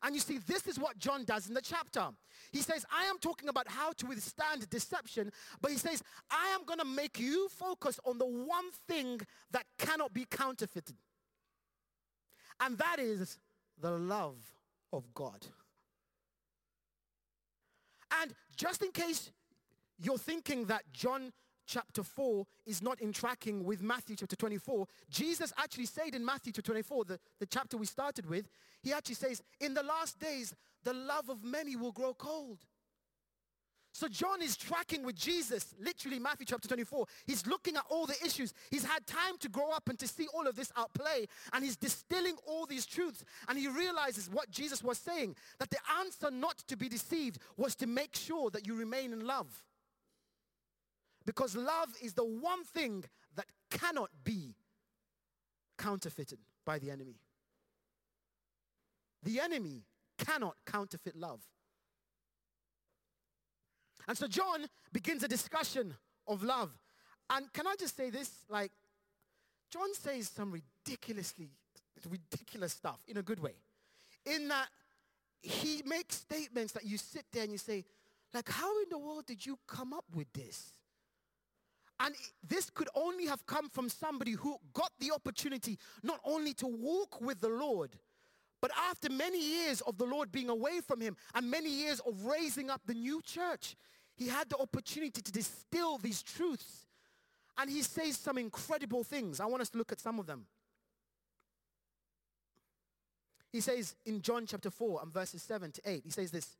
And 0.03 0.13
you 0.13 0.21
see, 0.21 0.37
this 0.37 0.67
is 0.67 0.77
what 0.77 0.99
John 0.99 1.25
does 1.25 1.47
in 1.47 1.55
the 1.55 1.61
chapter. 1.61 2.09
He 2.51 2.59
says, 2.59 2.85
I 2.95 3.05
am 3.05 3.17
talking 3.17 3.49
about 3.49 3.67
how 3.67 3.93
to 3.93 4.05
withstand 4.05 4.69
deception, 4.69 5.31
but 5.59 5.71
he 5.71 5.77
says, 5.77 6.03
I 6.29 6.49
am 6.49 6.65
going 6.65 6.79
to 6.79 6.85
make 6.85 7.19
you 7.19 7.49
focus 7.49 7.99
on 8.05 8.19
the 8.19 8.27
one 8.27 8.69
thing 8.87 9.21
that 9.49 9.65
cannot 9.79 10.13
be 10.13 10.27
counterfeited. 10.29 10.97
And 12.59 12.77
that 12.77 12.99
is 12.99 13.39
the 13.81 13.91
love 13.91 14.37
of 14.93 15.13
God. 15.13 15.45
And 18.21 18.33
just 18.55 18.81
in 18.83 18.91
case 18.91 19.31
you're 19.97 20.17
thinking 20.17 20.65
that 20.65 20.83
John 20.93 21.31
chapter 21.67 22.03
4 22.03 22.45
is 22.65 22.81
not 22.81 23.01
in 23.01 23.11
tracking 23.11 23.63
with 23.63 23.81
Matthew 23.81 24.15
chapter 24.15 24.35
24. 24.35 24.85
Jesus 25.09 25.51
actually 25.57 25.87
said 25.87 26.13
in 26.13 26.23
Matthew 26.23 26.53
chapter 26.53 26.71
24, 26.71 27.05
the, 27.05 27.19
the 27.39 27.45
chapter 27.45 27.77
we 27.77 27.85
started 27.85 28.27
with, 28.27 28.47
he 28.81 28.93
actually 28.93 29.15
says, 29.15 29.41
in 29.59 29.73
the 29.73 29.83
last 29.83 30.19
days, 30.19 30.53
the 30.83 30.93
love 30.93 31.29
of 31.29 31.43
many 31.43 31.75
will 31.75 31.91
grow 31.91 32.13
cold. 32.13 32.59
So 33.95 34.09
John 34.09 34.41
is 34.41 34.57
tracking 34.57 35.05
with 35.05 35.15
Jesus, 35.15 35.73
literally 35.79 36.19
Matthew 36.19 36.45
chapter 36.45 36.67
24. 36.67 37.05
He's 37.25 37.47
looking 37.47 37.77
at 37.77 37.85
all 37.89 38.05
the 38.05 38.17
issues. 38.25 38.53
He's 38.69 38.83
had 38.83 39.07
time 39.07 39.37
to 39.39 39.47
grow 39.47 39.71
up 39.71 39.87
and 39.87 39.97
to 39.99 40.05
see 40.05 40.27
all 40.33 40.47
of 40.47 40.57
this 40.57 40.69
out 40.75 40.93
play. 40.93 41.27
And 41.53 41.63
he's 41.63 41.77
distilling 41.77 42.35
all 42.45 42.65
these 42.65 42.85
truths. 42.85 43.23
And 43.47 43.57
he 43.57 43.69
realizes 43.69 44.29
what 44.29 44.51
Jesus 44.51 44.83
was 44.83 44.97
saying, 44.97 45.37
that 45.59 45.69
the 45.69 45.77
answer 45.97 46.29
not 46.29 46.57
to 46.67 46.75
be 46.75 46.89
deceived 46.89 47.37
was 47.55 47.73
to 47.75 47.87
make 47.87 48.17
sure 48.17 48.49
that 48.49 48.67
you 48.67 48.75
remain 48.75 49.13
in 49.13 49.25
love. 49.25 49.63
Because 51.25 51.55
love 51.55 51.87
is 52.03 52.15
the 52.15 52.25
one 52.25 52.65
thing 52.65 53.05
that 53.37 53.45
cannot 53.71 54.09
be 54.25 54.55
counterfeited 55.77 56.39
by 56.65 56.79
the 56.79 56.91
enemy. 56.91 57.15
The 59.23 59.39
enemy 59.39 59.85
cannot 60.17 60.57
counterfeit 60.65 61.15
love. 61.15 61.39
And 64.07 64.17
so 64.17 64.27
John 64.27 64.65
begins 64.91 65.23
a 65.23 65.27
discussion 65.27 65.93
of 66.27 66.43
love. 66.43 66.71
And 67.29 67.51
can 67.53 67.67
I 67.67 67.75
just 67.79 67.97
say 67.97 68.09
this? 68.09 68.31
Like, 68.49 68.71
John 69.69 69.93
says 69.93 70.29
some 70.29 70.51
ridiculously, 70.51 71.49
ridiculous 72.09 72.73
stuff 72.73 72.99
in 73.07 73.17
a 73.17 73.23
good 73.23 73.39
way. 73.39 73.53
In 74.25 74.47
that 74.49 74.67
he 75.41 75.81
makes 75.85 76.15
statements 76.15 76.73
that 76.73 76.85
you 76.85 76.97
sit 76.97 77.25
there 77.31 77.43
and 77.43 77.51
you 77.51 77.57
say, 77.57 77.83
like, 78.33 78.49
how 78.49 78.81
in 78.81 78.89
the 78.89 78.97
world 78.97 79.25
did 79.25 79.45
you 79.45 79.57
come 79.67 79.93
up 79.93 80.05
with 80.13 80.31
this? 80.33 80.71
And 81.99 82.13
this 82.47 82.69
could 82.69 82.89
only 82.93 83.25
have 83.27 83.45
come 83.45 83.69
from 83.69 83.87
somebody 83.87 84.31
who 84.31 84.57
got 84.73 84.91
the 84.99 85.11
opportunity 85.11 85.79
not 86.03 86.19
only 86.25 86.53
to 86.55 86.67
walk 86.67 87.21
with 87.21 87.39
the 87.39 87.49
Lord, 87.49 87.91
but 88.65 88.75
after 88.89 89.11
many 89.11 89.39
years 89.39 89.81
of 89.81 89.99
the 89.99 90.05
Lord 90.05 90.31
being 90.31 90.49
away 90.49 90.81
from 90.81 90.99
him 90.99 91.15
and 91.35 91.51
many 91.51 91.69
years 91.69 91.99
of 91.99 92.25
raising 92.25 92.71
up 92.71 92.81
the 92.87 92.95
new 92.95 93.21
church, 93.21 93.75
he 94.15 94.27
had 94.27 94.49
the 94.49 94.57
opportunity 94.57 95.21
to 95.21 95.31
distill 95.31 95.99
these 95.99 96.23
truths. 96.23 96.87
And 97.59 97.69
he 97.69 97.83
says 97.83 98.17
some 98.17 98.39
incredible 98.39 99.03
things. 99.03 99.39
I 99.39 99.45
want 99.45 99.61
us 99.61 99.69
to 99.69 99.77
look 99.77 99.91
at 99.91 99.99
some 99.99 100.17
of 100.17 100.25
them. 100.25 100.47
He 103.51 103.61
says 103.61 103.93
in 104.03 104.19
John 104.23 104.47
chapter 104.47 104.71
4 104.71 105.01
and 105.03 105.13
verses 105.13 105.43
7 105.43 105.71
to 105.71 105.81
8, 105.85 106.01
he 106.03 106.09
says 106.09 106.31
this. 106.31 106.57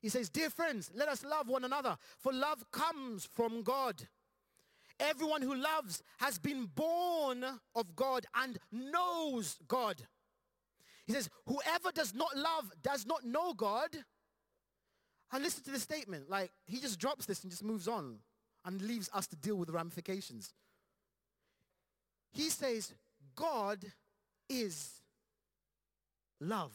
He 0.00 0.08
says, 0.08 0.30
Dear 0.30 0.48
friends, 0.48 0.90
let 0.94 1.08
us 1.08 1.22
love 1.26 1.46
one 1.46 1.66
another, 1.66 1.98
for 2.16 2.32
love 2.32 2.64
comes 2.72 3.26
from 3.26 3.62
God. 3.62 4.08
Everyone 5.00 5.42
who 5.42 5.54
loves 5.54 6.02
has 6.18 6.38
been 6.38 6.66
born 6.66 7.44
of 7.74 7.96
God 7.96 8.26
and 8.34 8.58
knows 8.70 9.58
God. 9.66 10.02
He 11.06 11.12
says, 11.12 11.28
whoever 11.46 11.90
does 11.92 12.14
not 12.14 12.36
love 12.36 12.70
does 12.82 13.06
not 13.06 13.24
know 13.24 13.54
God. 13.54 13.88
And 15.32 15.42
listen 15.42 15.64
to 15.64 15.70
the 15.70 15.80
statement. 15.80 16.28
Like, 16.28 16.52
he 16.66 16.78
just 16.78 16.98
drops 16.98 17.26
this 17.26 17.42
and 17.42 17.50
just 17.50 17.64
moves 17.64 17.88
on 17.88 18.18
and 18.64 18.82
leaves 18.82 19.08
us 19.14 19.26
to 19.28 19.36
deal 19.36 19.56
with 19.56 19.68
the 19.68 19.72
ramifications. 19.72 20.52
He 22.32 22.50
says, 22.50 22.92
God 23.34 23.84
is 24.48 25.00
love. 26.40 26.72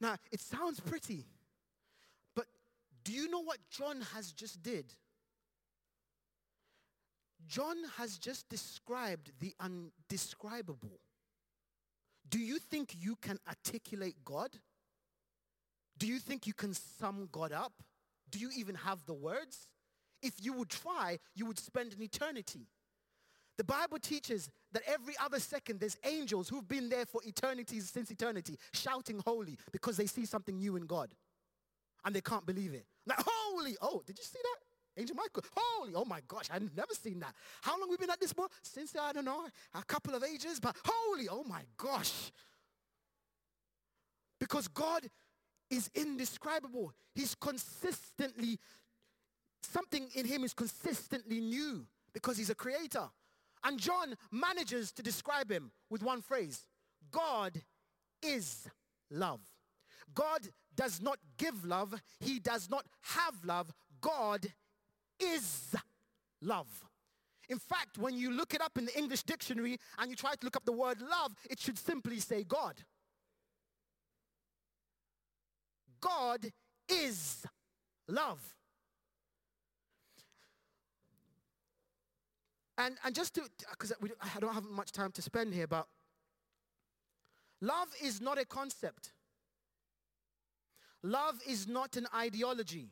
Now, 0.00 0.16
it 0.30 0.40
sounds 0.40 0.80
pretty. 0.80 1.26
Do 3.04 3.12
you 3.12 3.28
know 3.28 3.40
what 3.40 3.58
John 3.70 4.00
has 4.14 4.32
just 4.32 4.62
did? 4.62 4.92
John 7.46 7.76
has 7.96 8.18
just 8.18 8.48
described 8.48 9.32
the 9.40 9.54
undescribable. 9.58 11.00
Do 12.28 12.38
you 12.38 12.58
think 12.58 12.94
you 12.98 13.16
can 13.16 13.38
articulate 13.48 14.16
God? 14.24 14.50
Do 15.98 16.06
you 16.06 16.18
think 16.18 16.46
you 16.46 16.54
can 16.54 16.72
sum 16.72 17.28
God 17.30 17.52
up? 17.52 17.72
Do 18.30 18.38
you 18.38 18.50
even 18.56 18.76
have 18.76 19.04
the 19.04 19.14
words? 19.14 19.66
If 20.22 20.34
you 20.40 20.52
would 20.54 20.70
try, 20.70 21.18
you 21.34 21.46
would 21.46 21.58
spend 21.58 21.92
an 21.92 22.02
eternity. 22.02 22.68
The 23.58 23.64
Bible 23.64 23.98
teaches 23.98 24.48
that 24.72 24.82
every 24.86 25.14
other 25.22 25.38
second 25.38 25.80
there's 25.80 25.98
angels 26.04 26.48
who've 26.48 26.66
been 26.66 26.88
there 26.88 27.04
for 27.04 27.20
eternities 27.26 27.90
since 27.90 28.10
eternity, 28.10 28.56
shouting 28.72 29.20
holy 29.26 29.58
because 29.72 29.96
they 29.96 30.06
see 30.06 30.24
something 30.24 30.56
new 30.56 30.76
in 30.76 30.86
God 30.86 31.14
and 32.04 32.14
they 32.14 32.20
can't 32.20 32.46
believe 32.46 32.74
it. 32.74 32.86
Like, 33.06 33.18
holy, 33.24 33.76
oh, 33.80 34.02
did 34.06 34.18
you 34.18 34.24
see 34.24 34.38
that? 34.42 35.00
Angel 35.00 35.16
Michael, 35.16 35.42
holy, 35.56 35.94
oh 35.94 36.04
my 36.04 36.20
gosh, 36.28 36.46
I've 36.50 36.76
never 36.76 36.92
seen 36.92 37.20
that. 37.20 37.34
How 37.62 37.78
long 37.80 37.88
we 37.88 37.96
been 37.96 38.10
at 38.10 38.20
this 38.20 38.32
book? 38.32 38.52
Since, 38.62 38.94
I 39.00 39.12
don't 39.12 39.24
know, 39.24 39.46
a 39.74 39.82
couple 39.84 40.14
of 40.14 40.22
ages, 40.22 40.60
but 40.60 40.76
holy, 40.84 41.28
oh 41.30 41.44
my 41.44 41.62
gosh. 41.78 42.30
Because 44.38 44.68
God 44.68 45.08
is 45.70 45.90
indescribable. 45.94 46.92
He's 47.14 47.34
consistently, 47.34 48.58
something 49.62 50.08
in 50.14 50.26
him 50.26 50.44
is 50.44 50.52
consistently 50.52 51.40
new 51.40 51.86
because 52.12 52.36
he's 52.36 52.50
a 52.50 52.54
creator. 52.54 53.08
And 53.64 53.78
John 53.78 54.14
manages 54.30 54.92
to 54.92 55.02
describe 55.02 55.50
him 55.50 55.70
with 55.88 56.02
one 56.02 56.20
phrase. 56.20 56.66
God 57.10 57.62
is 58.22 58.68
love. 59.10 59.40
God 60.14 60.48
does 60.74 61.00
not 61.00 61.18
give 61.36 61.64
love. 61.64 61.94
He 62.20 62.38
does 62.38 62.68
not 62.70 62.86
have 63.02 63.44
love. 63.44 63.72
God 64.00 64.46
is 65.20 65.74
love. 66.40 66.84
In 67.48 67.58
fact, 67.58 67.98
when 67.98 68.16
you 68.16 68.30
look 68.30 68.54
it 68.54 68.62
up 68.62 68.78
in 68.78 68.86
the 68.86 68.96
English 68.98 69.24
dictionary 69.24 69.78
and 69.98 70.10
you 70.10 70.16
try 70.16 70.32
to 70.32 70.44
look 70.44 70.56
up 70.56 70.64
the 70.64 70.72
word 70.72 71.00
love, 71.00 71.34
it 71.50 71.60
should 71.60 71.78
simply 71.78 72.18
say 72.18 72.44
God. 72.44 72.76
God 76.00 76.50
is 76.88 77.44
love. 78.08 78.40
And, 82.78 82.96
and 83.04 83.14
just 83.14 83.34
to, 83.34 83.42
because 83.70 83.92
I 84.20 84.40
don't 84.40 84.54
have 84.54 84.64
much 84.64 84.92
time 84.92 85.12
to 85.12 85.22
spend 85.22 85.52
here, 85.52 85.66
but 85.66 85.86
love 87.60 87.88
is 88.02 88.20
not 88.20 88.38
a 88.38 88.44
concept. 88.44 89.12
Love 91.02 91.40
is 91.46 91.66
not 91.66 91.96
an 91.96 92.06
ideology. 92.14 92.90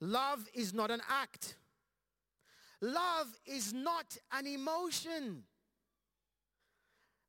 Love 0.00 0.46
is 0.54 0.72
not 0.74 0.90
an 0.90 1.00
act. 1.08 1.56
Love 2.80 3.28
is 3.46 3.72
not 3.72 4.16
an 4.32 4.46
emotion. 4.46 5.42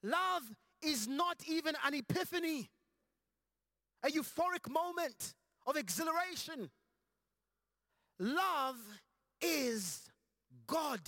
Love 0.04 0.44
is 0.82 1.08
not 1.08 1.38
even 1.48 1.76
an 1.86 1.94
epiphany, 1.94 2.70
a 4.04 4.08
euphoric 4.08 4.70
moment 4.70 5.36
of 5.68 5.76
exhilaration. 5.76 6.70
Love 8.20 8.78
is 9.42 10.02
God. 10.66 11.00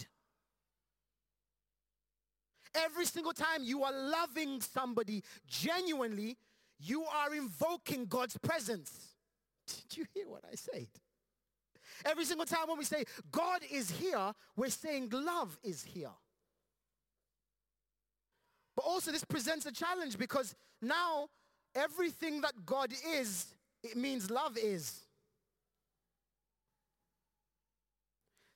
Every 2.76 3.06
single 3.06 3.34
time 3.34 3.64
you 3.64 3.84
are 3.84 3.94
loving 3.94 4.62
somebody 4.62 5.24
genuinely, 5.48 6.38
you 6.84 7.04
are 7.06 7.34
invoking 7.34 8.06
God's 8.06 8.38
presence. 8.38 9.14
Did 9.68 9.98
you 9.98 10.06
hear 10.14 10.28
what 10.28 10.44
I 10.52 10.56
said? 10.56 10.88
Every 12.06 12.26
single 12.26 12.46
time 12.46 12.68
when 12.68 12.78
we 12.78 12.86
say 12.86 13.06
God 13.32 13.62
is 13.72 13.90
here, 13.90 14.34
we're 14.56 14.70
saying 14.70 15.10
love 15.12 15.58
is 15.64 15.84
here. 15.84 16.12
But 18.76 18.86
also 18.86 19.12
this 19.12 19.24
presents 19.24 19.66
a 19.66 19.72
challenge 19.72 20.18
because 20.18 20.56
now 20.82 21.30
everything 21.76 22.42
that 22.42 22.66
God 22.66 22.92
is, 23.16 23.54
it 23.84 23.96
means 23.96 24.30
love 24.30 24.58
is. 24.58 25.02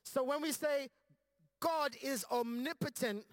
So 0.04 0.24
when 0.24 0.42
we 0.42 0.52
say 0.52 0.88
God 1.60 1.92
is 2.02 2.24
omnipotent 2.30 3.24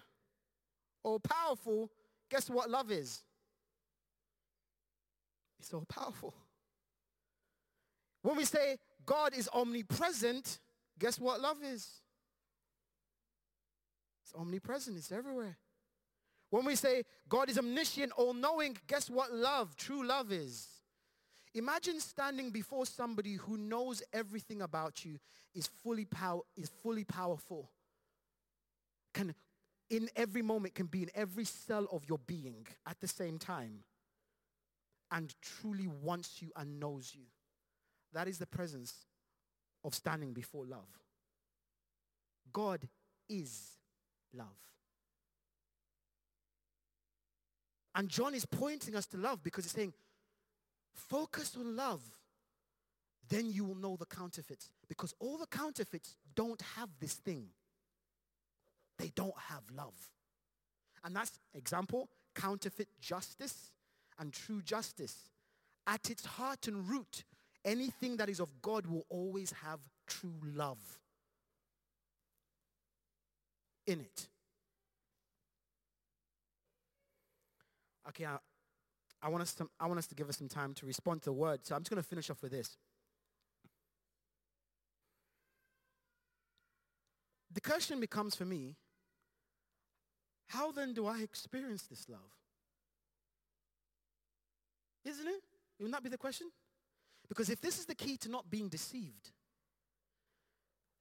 or 1.02 1.18
powerful, 1.18 1.90
guess 2.30 2.48
what 2.48 2.70
love 2.70 2.90
is? 2.90 3.22
It's 5.66 5.72
so 5.72 5.84
powerful. 5.88 6.32
When 8.22 8.36
we 8.36 8.44
say 8.44 8.76
God 9.04 9.34
is 9.36 9.48
omnipresent, 9.52 10.60
guess 10.96 11.18
what 11.18 11.40
love 11.40 11.56
is? 11.60 11.88
It's 14.22 14.32
omnipresent, 14.32 14.96
it's 14.96 15.10
everywhere. 15.10 15.56
When 16.50 16.64
we 16.64 16.76
say 16.76 17.02
God 17.28 17.50
is 17.50 17.58
omniscient, 17.58 18.12
all-knowing, 18.12 18.76
guess 18.86 19.10
what 19.10 19.32
love, 19.32 19.74
true 19.74 20.06
love 20.06 20.30
is? 20.30 20.68
Imagine 21.52 21.98
standing 21.98 22.50
before 22.50 22.86
somebody 22.86 23.34
who 23.34 23.56
knows 23.56 24.04
everything 24.12 24.62
about 24.62 25.04
you, 25.04 25.18
is 25.52 25.66
fully, 25.82 26.04
power, 26.04 26.42
is 26.56 26.70
fully 26.80 27.02
powerful, 27.02 27.72
can 29.12 29.34
in 29.90 30.08
every 30.14 30.42
moment 30.42 30.76
can 30.76 30.86
be 30.86 31.02
in 31.02 31.10
every 31.14 31.44
cell 31.44 31.88
of 31.90 32.04
your 32.08 32.18
being 32.18 32.66
at 32.86 33.00
the 33.00 33.08
same 33.08 33.38
time 33.38 33.82
and 35.10 35.34
truly 35.40 35.86
wants 35.86 36.42
you 36.42 36.50
and 36.56 36.80
knows 36.80 37.12
you. 37.14 37.24
That 38.12 38.28
is 38.28 38.38
the 38.38 38.46
presence 38.46 38.94
of 39.84 39.94
standing 39.94 40.32
before 40.32 40.64
love. 40.66 40.88
God 42.52 42.88
is 43.28 43.72
love. 44.34 44.46
And 47.94 48.08
John 48.08 48.34
is 48.34 48.44
pointing 48.44 48.94
us 48.94 49.06
to 49.06 49.16
love 49.16 49.42
because 49.42 49.64
he's 49.64 49.72
saying, 49.72 49.94
focus 50.92 51.56
on 51.58 51.76
love. 51.76 52.02
Then 53.28 53.50
you 53.50 53.64
will 53.64 53.74
know 53.74 53.96
the 53.96 54.06
counterfeits. 54.06 54.70
Because 54.88 55.14
all 55.18 55.38
the 55.38 55.46
counterfeits 55.46 56.16
don't 56.34 56.60
have 56.76 56.90
this 57.00 57.14
thing. 57.14 57.46
They 58.98 59.10
don't 59.14 59.34
have 59.48 59.62
love. 59.74 59.94
And 61.04 61.16
that's 61.16 61.38
example, 61.54 62.08
counterfeit 62.34 62.88
justice 63.00 63.70
and 64.18 64.32
true 64.32 64.62
justice. 64.62 65.30
At 65.86 66.10
its 66.10 66.24
heart 66.24 66.66
and 66.66 66.88
root, 66.88 67.24
anything 67.64 68.16
that 68.16 68.28
is 68.28 68.40
of 68.40 68.50
God 68.62 68.86
will 68.86 69.04
always 69.08 69.52
have 69.64 69.80
true 70.06 70.34
love 70.54 70.78
in 73.86 74.00
it. 74.00 74.28
Okay, 78.08 78.24
I, 78.24 78.38
I, 79.22 79.28
want 79.28 79.42
us 79.42 79.54
to, 79.54 79.68
I 79.80 79.86
want 79.86 79.98
us 79.98 80.06
to 80.08 80.14
give 80.14 80.28
us 80.28 80.38
some 80.38 80.48
time 80.48 80.74
to 80.74 80.86
respond 80.86 81.22
to 81.22 81.26
the 81.26 81.32
word. 81.32 81.60
So 81.64 81.74
I'm 81.74 81.82
just 81.82 81.90
going 81.90 82.02
to 82.02 82.08
finish 82.08 82.30
off 82.30 82.42
with 82.42 82.52
this. 82.52 82.76
The 87.52 87.60
question 87.60 88.00
becomes 88.00 88.34
for 88.34 88.44
me, 88.44 88.76
how 90.48 90.70
then 90.72 90.92
do 90.92 91.06
I 91.06 91.20
experience 91.20 91.82
this 91.84 92.08
love? 92.08 92.20
Isn't 95.06 95.28
it? 95.28 95.42
Wouldn't 95.78 95.94
that 95.94 96.02
be 96.02 96.08
the 96.08 96.18
question? 96.18 96.50
Because 97.28 97.48
if 97.48 97.60
this 97.60 97.78
is 97.78 97.86
the 97.86 97.94
key 97.94 98.16
to 98.18 98.28
not 98.28 98.50
being 98.50 98.68
deceived, 98.68 99.30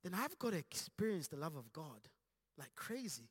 then 0.03 0.13
I've 0.13 0.37
got 0.37 0.51
to 0.51 0.57
experience 0.57 1.27
the 1.27 1.37
love 1.37 1.55
of 1.55 1.73
God 1.73 2.09
like 2.57 2.73
crazy. 2.75 3.29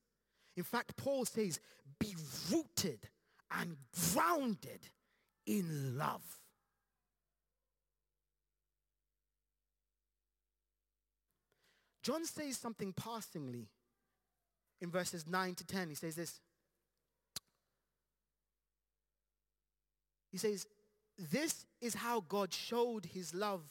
In 0.57 0.65
fact, 0.65 0.97
Paul 0.97 1.25
says, 1.25 1.61
be 1.99 2.15
rooted 2.51 3.09
and 3.51 3.77
grounded 4.13 4.89
in 5.47 5.97
love. 5.97 6.23
John 12.03 12.25
says 12.27 12.59
something 12.59 12.93
passingly 12.93 13.69
in 14.81 14.91
verses 14.91 15.27
9 15.27 15.55
to 15.55 15.67
10. 15.67 15.89
He 15.89 15.95
says 15.95 16.17
this. 16.17 16.41
He 20.35 20.39
says, 20.39 20.67
this 21.31 21.65
is 21.81 21.95
how 21.95 22.25
God 22.29 22.53
showed 22.53 23.07
his 23.07 23.33
love 23.33 23.63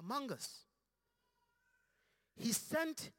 among 0.00 0.32
us. 0.32 0.60
He 2.34 2.50
sent 2.50 3.10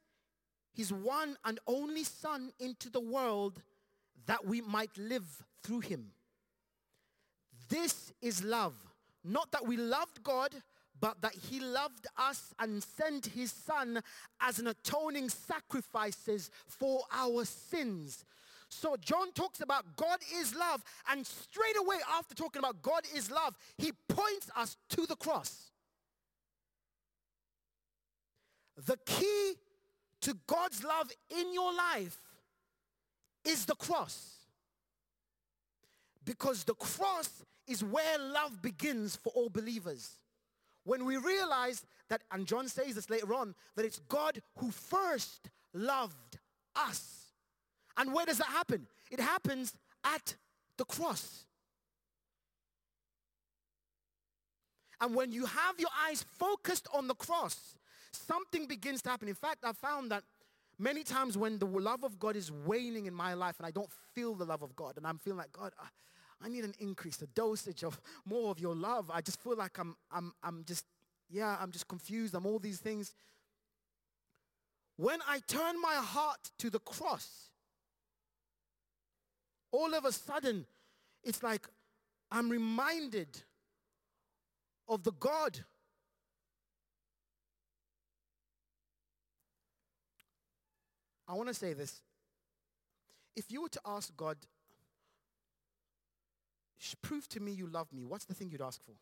his 0.74 0.92
one 0.92 1.36
and 1.44 1.60
only 1.68 2.02
son 2.02 2.50
into 2.58 2.90
the 2.90 2.98
world 2.98 3.62
that 4.26 4.44
we 4.44 4.60
might 4.60 4.98
live 4.98 5.44
through 5.62 5.80
him. 5.80 6.10
This 7.68 8.12
is 8.20 8.42
love. 8.42 8.74
Not 9.22 9.52
that 9.52 9.64
we 9.64 9.76
loved 9.76 10.24
God, 10.24 10.52
but 10.98 11.22
that 11.22 11.36
he 11.48 11.60
loved 11.60 12.08
us 12.16 12.52
and 12.58 12.82
sent 12.82 13.26
his 13.26 13.52
son 13.52 14.02
as 14.40 14.58
an 14.58 14.66
atoning 14.66 15.28
sacrifices 15.28 16.50
for 16.66 17.04
our 17.12 17.44
sins. 17.44 18.24
So 18.70 18.96
John 18.96 19.32
talks 19.32 19.60
about 19.60 19.96
God 19.96 20.20
is 20.36 20.54
love, 20.54 20.82
and 21.10 21.26
straight 21.26 21.76
away 21.76 21.96
after 22.16 22.34
talking 22.34 22.60
about 22.60 22.80
God 22.82 23.02
is 23.14 23.30
love, 23.30 23.58
he 23.76 23.92
points 24.08 24.48
us 24.56 24.76
to 24.90 25.06
the 25.06 25.16
cross. 25.16 25.72
The 28.86 28.96
key 29.04 29.54
to 30.22 30.36
God's 30.46 30.84
love 30.84 31.10
in 31.36 31.52
your 31.52 31.74
life 31.74 32.16
is 33.44 33.66
the 33.66 33.74
cross. 33.74 34.36
Because 36.24 36.62
the 36.62 36.74
cross 36.74 37.42
is 37.66 37.82
where 37.82 38.18
love 38.18 38.62
begins 38.62 39.16
for 39.16 39.32
all 39.34 39.48
believers. 39.48 40.10
When 40.84 41.04
we 41.04 41.16
realize 41.16 41.84
that, 42.08 42.22
and 42.30 42.46
John 42.46 42.68
says 42.68 42.94
this 42.94 43.10
later 43.10 43.34
on, 43.34 43.54
that 43.74 43.84
it's 43.84 43.98
God 44.08 44.40
who 44.58 44.70
first 44.70 45.50
loved 45.74 46.38
us. 46.76 47.19
And 47.96 48.12
where 48.12 48.26
does 48.26 48.38
that 48.38 48.48
happen? 48.48 48.86
It 49.10 49.20
happens 49.20 49.74
at 50.04 50.34
the 50.76 50.84
cross. 50.84 51.44
And 55.00 55.14
when 55.14 55.32
you 55.32 55.46
have 55.46 55.78
your 55.78 55.90
eyes 56.06 56.24
focused 56.38 56.86
on 56.92 57.08
the 57.08 57.14
cross, 57.14 57.74
something 58.12 58.66
begins 58.66 59.02
to 59.02 59.10
happen. 59.10 59.28
In 59.28 59.34
fact, 59.34 59.64
I 59.64 59.72
found 59.72 60.10
that 60.10 60.24
many 60.78 61.02
times 61.02 61.38
when 61.38 61.58
the 61.58 61.66
love 61.66 62.04
of 62.04 62.18
God 62.18 62.36
is 62.36 62.52
waning 62.52 63.06
in 63.06 63.14
my 63.14 63.34
life 63.34 63.56
and 63.58 63.66
I 63.66 63.70
don't 63.70 63.90
feel 64.14 64.34
the 64.34 64.44
love 64.44 64.62
of 64.62 64.76
God 64.76 64.96
and 64.96 65.06
I'm 65.06 65.18
feeling 65.18 65.38
like, 65.38 65.52
God, 65.52 65.72
I 66.42 66.48
need 66.48 66.64
an 66.64 66.74
increase, 66.78 67.20
a 67.22 67.26
dosage 67.26 67.84
of 67.84 68.00
more 68.24 68.50
of 68.50 68.58
your 68.58 68.74
love. 68.74 69.10
I 69.12 69.20
just 69.20 69.40
feel 69.42 69.56
like 69.56 69.78
I'm, 69.78 69.96
I'm, 70.10 70.32
I'm 70.42 70.64
just, 70.66 70.84
yeah, 71.30 71.56
I'm 71.60 71.70
just 71.70 71.88
confused. 71.88 72.34
I'm 72.34 72.46
all 72.46 72.58
these 72.58 72.78
things. 72.78 73.14
When 74.96 75.20
I 75.26 75.40
turn 75.46 75.80
my 75.80 75.94
heart 75.94 76.50
to 76.58 76.68
the 76.68 76.78
cross, 76.80 77.49
all 79.72 79.94
of 79.94 80.04
a 80.04 80.12
sudden, 80.12 80.66
it's 81.22 81.42
like 81.42 81.66
I'm 82.30 82.48
reminded 82.48 83.28
of 84.88 85.04
the 85.04 85.12
God 85.12 85.60
I 91.30 91.34
want 91.34 91.46
to 91.46 91.54
say 91.54 91.74
this. 91.74 92.00
If 93.36 93.52
you 93.52 93.62
were 93.62 93.68
to 93.68 93.80
ask 93.86 94.14
God, 94.16 94.36
prove 97.02 97.28
to 97.28 97.40
me 97.40 97.52
you 97.52 97.68
love 97.68 97.86
me, 97.92 98.04
what's 98.04 98.24
the 98.24 98.34
thing 98.34 98.50
you'd 98.50 98.60
ask 98.60 98.84
for? 98.84 98.94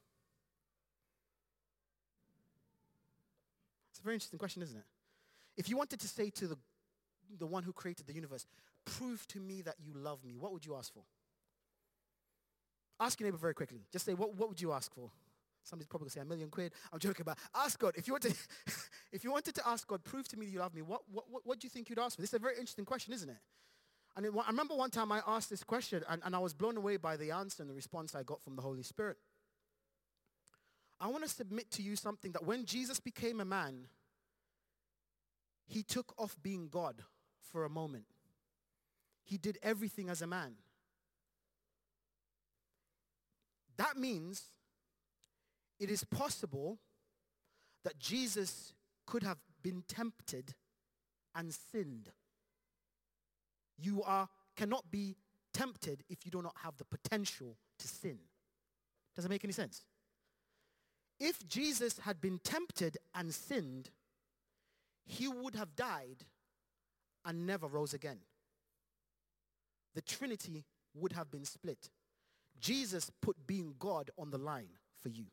It's 3.91 3.99
a 3.99 4.03
very 4.03 4.17
interesting 4.17 4.39
question, 4.39 4.63
isn't 4.63 4.77
it? 4.77 4.85
If 5.57 5.71
you 5.71 5.79
wanted 5.79 6.01
to 6.01 6.09
say 6.09 6.29
to 6.31 6.49
the, 6.49 6.59
the 7.39 7.47
one 7.47 7.63
who 7.63 7.73
created 7.73 8.07
the 8.07 8.13
universe, 8.13 8.47
prove 8.97 9.27
to 9.29 9.41
me 9.41 9.63
that 9.63 9.77
you 9.79 9.93
love 9.95 10.25
me, 10.25 10.37
what 10.37 10.53
would 10.53 10.65
you 10.65 10.75
ask 10.77 10.93
for? 10.93 11.03
Ask 13.01 13.21
your 13.21 13.29
neighbor 13.29 13.39
very 13.39 13.55
quickly. 13.55 13.87
Just 13.93 14.05
say, 14.05 14.15
what, 14.15 14.35
what 14.35 14.49
would 14.49 14.61
you 14.61 14.73
ask 14.73 14.93
for? 14.93 15.11
Somebody's 15.63 15.87
probably 15.87 16.05
going 16.05 16.11
to 16.11 16.15
say 16.15 16.21
a 16.21 16.25
million 16.25 16.51
quid. 16.51 16.73
I'm 16.93 16.99
joking 16.99 17.23
about. 17.23 17.39
Ask 17.55 17.79
God. 17.79 17.95
If 17.97 18.07
you, 18.07 18.15
wanted, 18.15 18.35
if 19.13 19.23
you 19.23 19.31
wanted 19.31 19.55
to 19.57 19.69
ask 19.69 19.87
God, 19.87 20.03
prove 20.03 20.27
to 20.29 20.37
me 20.39 20.47
that 20.47 20.53
you 20.53 20.59
love 20.59 20.75
me, 20.75 20.83
what, 20.83 21.03
what, 21.13 21.25
what, 21.31 21.47
what 21.47 21.61
do 21.61 21.67
you 21.67 21.71
think 21.71 21.91
you'd 21.91 21.99
ask 21.99 22.17
for? 22.17 22.23
This 22.23 22.31
is 22.31 22.35
a 22.35 22.39
very 22.39 22.55
interesting 22.55 22.85
question, 22.85 23.13
isn't 23.13 23.29
it? 23.29 23.37
And 24.17 24.27
it, 24.27 24.33
I 24.35 24.51
remember 24.51 24.75
one 24.75 24.91
time 24.91 25.13
I 25.13 25.21
asked 25.27 25.51
this 25.51 25.63
question 25.63 26.03
and, 26.09 26.23
and 26.25 26.35
I 26.35 26.39
was 26.39 26.55
blown 26.55 26.77
away 26.77 26.97
by 26.97 27.17
the 27.17 27.31
answer 27.31 27.63
and 27.63 27.71
the 27.71 27.75
response 27.75 28.15
I 28.15 28.23
got 28.23 28.43
from 28.43 28.57
the 28.57 28.63
Holy 28.63 28.83
Spirit. 28.83 29.17
I 31.01 31.07
want 31.09 31.23
to 31.23 31.31
submit 31.31 31.71
to 31.73 31.83
you 31.83 31.95
something 31.95 32.33
that 32.33 32.45
when 32.45 32.65
Jesus 32.65 32.99
became 32.99 33.41
a 33.41 33.45
man, 33.45 33.87
he 35.67 35.83
took 35.83 36.13
off 36.19 36.37
being 36.43 36.69
God 36.69 37.03
for 37.53 37.65
a 37.65 37.69
moment. 37.69 38.07
He 39.29 39.37
did 39.37 39.59
everything 39.63 40.09
as 40.09 40.23
a 40.23 40.27
man. 40.27 40.55
That 43.77 43.99
means 43.99 44.45
it 45.79 45.91
is 45.91 46.03
possible 46.03 46.79
that 47.85 47.99
Jesus 47.99 48.73
could 49.07 49.23
have 49.23 49.37
been 49.63 49.85
tempted 49.87 50.55
and 51.35 51.53
sinned. 51.53 52.09
You 53.77 54.03
are, 54.03 54.31
cannot 54.57 54.91
be 54.91 55.17
tempted 55.53 56.05
if 56.09 56.25
you 56.25 56.31
do 56.31 56.41
not 56.41 56.57
have 56.65 56.79
the 56.79 56.87
potential 56.87 57.59
to 57.81 57.87
sin. 57.87 58.19
Does 59.15 59.27
it 59.27 59.29
make 59.29 59.45
any 59.45 59.53
sense? 59.53 59.85
If 61.21 61.47
Jesus 61.47 61.99
had 61.99 62.19
been 62.19 62.39
tempted 62.39 62.97
and 63.15 63.35
sinned, 63.35 63.91
he 65.05 65.29
would 65.29 65.55
have 65.55 65.77
died 65.77 66.25
and 67.27 67.47
never 67.47 67.67
rose 67.67 67.93
again. 67.93 68.21
The 69.99 70.03
Trinity 70.03 70.65
would 70.95 71.11
have 71.15 71.29
been 71.29 71.45
split. 71.45 71.91
Jesus 72.61 73.11
put 73.21 73.49
being 73.49 73.75
God 73.81 74.13
on 74.17 74.31
the 74.31 74.39
line 74.39 74.69
for 75.03 75.09
you. 75.09 75.25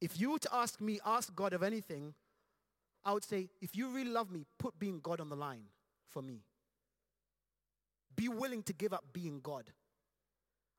If 0.00 0.20
you 0.20 0.30
were 0.30 0.38
to 0.38 0.54
ask 0.54 0.80
me, 0.80 1.00
ask 1.04 1.34
God 1.34 1.52
of 1.52 1.64
anything, 1.64 2.14
I 3.04 3.12
would 3.12 3.24
say, 3.24 3.48
if 3.60 3.74
you 3.74 3.88
really 3.88 4.12
love 4.12 4.30
me, 4.30 4.46
put 4.56 4.78
being 4.78 5.00
God 5.00 5.20
on 5.20 5.28
the 5.28 5.34
line 5.34 5.64
for 6.06 6.22
me. 6.22 6.44
Be 8.14 8.28
willing 8.28 8.62
to 8.62 8.72
give 8.72 8.92
up 8.92 9.02
being 9.12 9.40
God. 9.42 9.64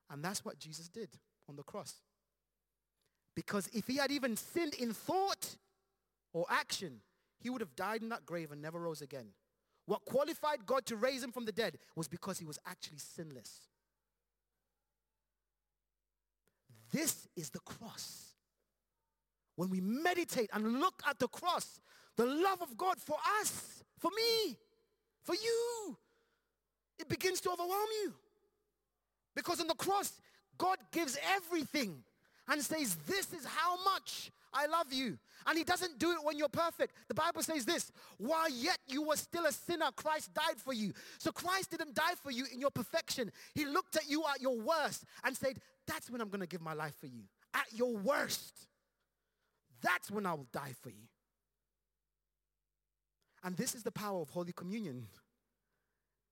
And 0.08 0.24
that's 0.24 0.46
what 0.46 0.58
Jesus 0.58 0.88
did 0.88 1.10
on 1.46 1.56
the 1.56 1.62
cross. 1.62 1.96
Because 3.36 3.68
if 3.74 3.86
he 3.86 3.96
had 3.98 4.10
even 4.10 4.38
sinned 4.38 4.72
in 4.72 4.94
thought 4.94 5.58
or 6.32 6.46
action, 6.48 7.02
he 7.38 7.50
would 7.50 7.60
have 7.60 7.76
died 7.76 8.00
in 8.00 8.08
that 8.08 8.24
grave 8.24 8.50
and 8.50 8.62
never 8.62 8.80
rose 8.80 9.02
again. 9.02 9.34
What 9.86 10.04
qualified 10.04 10.64
God 10.64 10.86
to 10.86 10.96
raise 10.96 11.22
him 11.22 11.32
from 11.32 11.44
the 11.44 11.52
dead 11.52 11.78
was 11.96 12.08
because 12.08 12.38
he 12.38 12.44
was 12.44 12.58
actually 12.66 12.98
sinless. 12.98 13.68
This 16.92 17.26
is 17.36 17.50
the 17.50 17.60
cross 17.60 18.32
when 19.56 19.70
we 19.70 19.80
meditate 19.80 20.50
and 20.52 20.80
look 20.80 21.02
at 21.08 21.18
the 21.18 21.28
cross, 21.28 21.80
the 22.16 22.26
love 22.26 22.62
of 22.62 22.76
God 22.76 22.98
for 22.98 23.16
us, 23.40 23.84
for 23.98 24.10
me, 24.10 24.56
for 25.22 25.34
you, 25.34 25.96
it 26.98 27.08
begins 27.08 27.40
to 27.42 27.50
overwhelm 27.50 27.88
you. 28.02 28.14
Because 29.34 29.60
on 29.60 29.66
the 29.66 29.74
cross, 29.74 30.12
God 30.58 30.78
gives 30.90 31.18
everything 31.34 32.02
and 32.48 32.62
says, 32.62 32.96
this 33.06 33.32
is 33.32 33.44
how 33.44 33.82
much 33.84 34.30
I 34.52 34.66
love 34.66 34.92
you. 34.92 35.18
And 35.46 35.58
he 35.58 35.64
doesn't 35.64 35.98
do 35.98 36.12
it 36.12 36.18
when 36.22 36.38
you're 36.38 36.48
perfect. 36.48 36.94
The 37.08 37.14
Bible 37.14 37.42
says 37.42 37.64
this, 37.64 37.90
while 38.18 38.50
yet 38.50 38.78
you 38.86 39.02
were 39.02 39.16
still 39.16 39.46
a 39.46 39.52
sinner, 39.52 39.90
Christ 39.96 40.32
died 40.34 40.58
for 40.58 40.72
you. 40.72 40.92
So 41.18 41.32
Christ 41.32 41.70
didn't 41.70 41.94
die 41.94 42.14
for 42.22 42.30
you 42.30 42.46
in 42.52 42.60
your 42.60 42.70
perfection. 42.70 43.32
He 43.54 43.64
looked 43.64 43.96
at 43.96 44.08
you 44.08 44.24
at 44.32 44.40
your 44.40 44.58
worst 44.60 45.04
and 45.24 45.36
said, 45.36 45.58
that's 45.86 46.10
when 46.10 46.20
I'm 46.20 46.28
going 46.28 46.40
to 46.40 46.46
give 46.46 46.60
my 46.60 46.74
life 46.74 46.94
for 47.00 47.06
you. 47.06 47.22
At 47.54 47.66
your 47.72 47.96
worst. 47.96 48.66
That's 49.82 50.10
when 50.10 50.26
I 50.26 50.34
will 50.34 50.48
die 50.52 50.74
for 50.80 50.90
you. 50.90 51.08
And 53.42 53.56
this 53.56 53.74
is 53.74 53.82
the 53.82 53.90
power 53.90 54.20
of 54.20 54.30
Holy 54.30 54.52
Communion. 54.52 55.06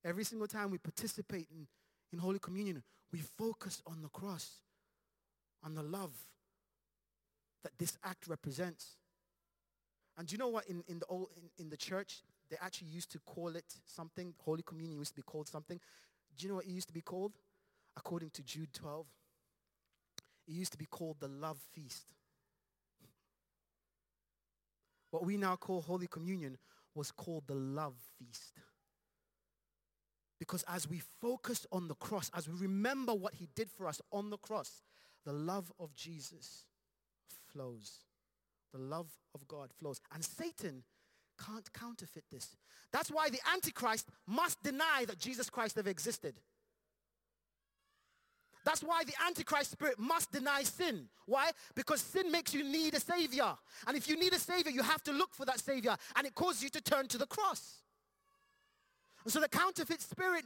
Every 0.05 0.25
single 0.25 0.47
time 0.47 0.71
we 0.71 0.79
participate 0.79 1.49
in, 1.51 1.66
in 2.12 2.18
Holy 2.18 2.39
Communion, 2.39 2.83
we 3.12 3.18
focus 3.18 3.83
on 3.87 4.03
the 4.03 4.09
cross, 4.09 4.61
on 5.64 5.75
the 5.75 5.83
love 5.83 6.14
that 7.62 7.72
this 7.78 7.96
act 8.04 8.26
represents. 8.26 8.96
And 10.16 10.26
do 10.26 10.32
you 10.32 10.38
know 10.38 10.48
what? 10.48 10.66
In, 10.66 10.82
in, 10.88 10.98
the, 10.98 11.06
old, 11.06 11.28
in, 11.36 11.64
in 11.64 11.70
the 11.70 11.76
church, 11.76 12.22
they 12.50 12.56
actually 12.61 12.88
used 12.88 13.11
to 13.12 13.18
call 13.20 13.56
it 13.56 13.64
something. 13.86 14.34
Holy 14.44 14.62
Communion 14.62 14.98
used 14.98 15.12
to 15.12 15.16
be 15.16 15.22
called 15.22 15.48
something. 15.48 15.80
Do 16.36 16.42
you 16.44 16.48
know 16.48 16.56
what 16.56 16.64
it 16.64 16.70
used 16.70 16.88
to 16.88 16.94
be 16.94 17.00
called? 17.00 17.32
According 17.96 18.30
to 18.30 18.42
Jude 18.42 18.72
12, 18.72 19.06
it 20.48 20.52
used 20.52 20.72
to 20.72 20.78
be 20.78 20.86
called 20.86 21.16
the 21.20 21.28
love 21.28 21.58
feast. 21.72 22.06
What 25.11 25.24
we 25.24 25.36
now 25.36 25.56
call 25.56 25.82
Holy 25.82 26.06
Communion 26.06 26.56
was 26.94 27.11
called 27.11 27.44
the 27.46 27.54
love 27.54 27.94
feast. 28.18 28.61
Because 30.38 30.64
as 30.68 30.88
we 30.88 31.02
focus 31.20 31.66
on 31.70 31.88
the 31.88 31.94
cross, 31.94 32.30
as 32.34 32.48
we 32.48 32.54
remember 32.58 33.12
what 33.12 33.34
he 33.34 33.48
did 33.54 33.70
for 33.70 33.86
us 33.86 34.00
on 34.11 34.30
the 34.30 34.38
cross, 34.38 34.82
the 35.24 35.32
love 35.32 35.70
of 35.78 35.94
Jesus 35.94 36.64
flows. 37.53 38.05
The 38.72 38.78
love 38.78 39.09
of 39.34 39.46
God 39.48 39.70
flows. 39.78 40.01
And 40.14 40.24
Satan 40.24 40.82
can't 41.44 41.72
counterfeit 41.72 42.24
this. 42.30 42.57
That's 42.92 43.11
why 43.11 43.30
the 43.30 43.40
Antichrist 43.53 44.09
must 44.26 44.62
deny 44.62 45.05
that 45.07 45.18
Jesus 45.18 45.51
Christ 45.51 45.78
ever 45.78 45.88
existed. 45.88 46.34
That's 48.64 48.82
why 48.82 49.05
the 49.05 49.14
Antichrist 49.26 49.70
spirit 49.70 49.98
must 49.98 50.32
deny 50.32 50.62
sin. 50.64 51.09
Why? 51.26 51.51
Because 51.74 52.03
sin 52.03 52.30
makes 52.30 52.53
you 52.53 52.62
need 52.62 52.94
a 52.94 53.01
savior. 53.01 53.55
And 53.86 53.96
if 53.96 54.09
you 54.09 54.18
need 54.18 54.34
a 54.34 54.38
savior, 54.38 54.70
you 54.70 54.82
have 54.82 55.03
to 55.05 55.12
look 55.12 55.34
for 55.34 55.46
that 55.46 55.61
savior. 55.61 55.96
And 56.16 56.26
it 56.26 56.34
causes 56.34 56.62
you 56.62 56.68
to 56.70 56.80
turn 56.82 57.09
to 57.09 57.18
the 57.18 57.26
cross. 57.26 57.78
And 59.24 59.32
so 59.32 59.40
the 59.40 59.48
counterfeit 59.48 60.03
spirit 60.03 60.44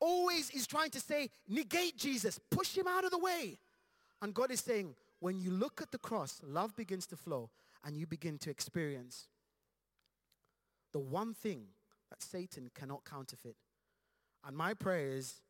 always 0.00 0.50
is 0.50 0.66
trying 0.66 0.90
to 0.90 1.00
say, 1.00 1.28
negate 1.48 1.96
Jesus, 1.96 2.40
push 2.50 2.76
him 2.76 2.86
out 2.86 3.04
of 3.04 3.10
the 3.10 3.18
way. 3.18 3.58
And 4.22 4.32
God 4.32 4.50
is 4.50 4.60
saying, 4.60 4.94
when 5.20 5.40
you 5.40 5.50
look 5.50 5.80
at 5.82 5.90
the 5.90 5.98
cross, 5.98 6.40
love 6.44 6.76
begins 6.76 7.06
to 7.08 7.16
flow 7.16 7.50
and 7.84 7.96
you 7.96 8.06
begin 8.06 8.38
to 8.38 8.50
experience 8.50 9.28
the 10.92 10.98
one 10.98 11.34
thing 11.34 11.64
that 12.10 12.22
Satan 12.22 12.70
cannot 12.74 13.04
counterfeit. 13.04 13.56
And 14.46 14.56
my 14.56 14.74
prayer 14.74 15.08
is 15.08 15.42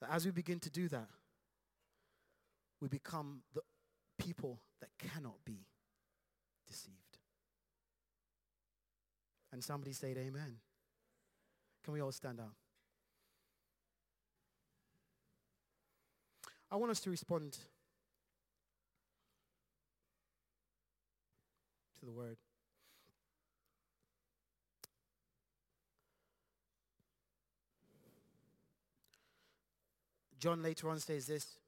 that 0.00 0.10
as 0.12 0.24
we 0.24 0.30
begin 0.30 0.60
to 0.60 0.70
do 0.70 0.88
that, 0.88 1.08
we 2.80 2.88
become 2.88 3.40
the 3.54 3.62
people 4.18 4.60
that 4.80 4.90
cannot 4.98 5.44
be 5.44 5.66
deceived. 6.66 6.96
And 9.52 9.62
somebody 9.62 9.92
said 9.92 10.16
amen. 10.16 10.56
Can 11.84 11.94
we 11.94 12.00
all 12.00 12.12
stand 12.12 12.40
up? 12.40 12.54
I 16.70 16.76
want 16.76 16.90
us 16.90 17.00
to 17.00 17.10
respond 17.10 17.56
the 22.06 22.12
word. 22.12 22.36
John 30.38 30.62
later 30.62 30.88
on 30.88 31.00
says 31.00 31.26
this 31.26 31.58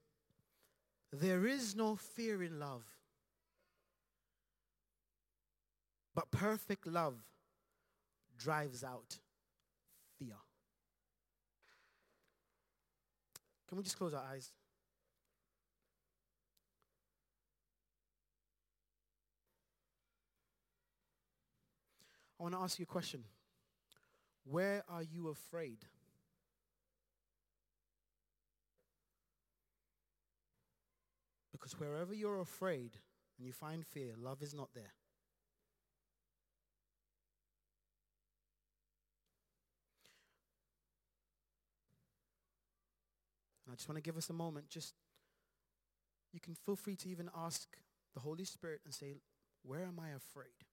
There 1.12 1.47
is 1.47 1.74
no 1.74 1.97
fear 1.97 2.43
in 2.43 2.61
love, 2.61 2.84
but 6.14 6.30
perfect 6.30 6.86
love 6.86 7.16
drives 8.39 8.84
out 8.84 9.18
fear. 10.18 10.36
Can 13.68 13.78
we 13.78 13.84
just 13.84 13.99
close 13.99 14.14
our 14.14 14.24
eyes? 14.32 14.53
I 22.39 22.43
want 22.43 22.55
to 22.55 22.61
ask 22.61 22.78
you 22.78 22.84
a 22.84 22.86
question. 22.86 23.24
Where 24.45 24.84
are 24.89 25.03
you 25.03 25.28
afraid? 25.28 25.78
Because 31.53 31.72
wherever 31.80 32.14
you're 32.14 32.41
afraid 32.41 32.93
and 33.36 33.47
you 33.47 33.53
find 33.53 33.84
fear, 33.84 34.14
love 34.16 34.41
is 34.43 34.55
not 34.55 34.68
there. 34.74 34.95
And 43.66 43.72
I 43.72 43.76
just 43.76 43.89
want 43.89 43.97
to 43.97 44.03
give 44.03 44.16
us 44.16 44.30
a 44.30 44.32
moment. 44.32 44.70
Just, 44.70 44.95
you 46.32 46.41
can 46.41 46.55
feel 46.55 46.76
free 46.76 46.97
to 46.97 47.09
even 47.09 47.28
ask 47.36 47.66
the 48.14 48.20
Holy 48.20 48.45
Spirit 48.45 48.80
and 48.84 48.95
say, 48.95 49.16
where 49.62 49.84
am 49.84 50.01
I 50.01 50.11
afraid? 50.11 50.67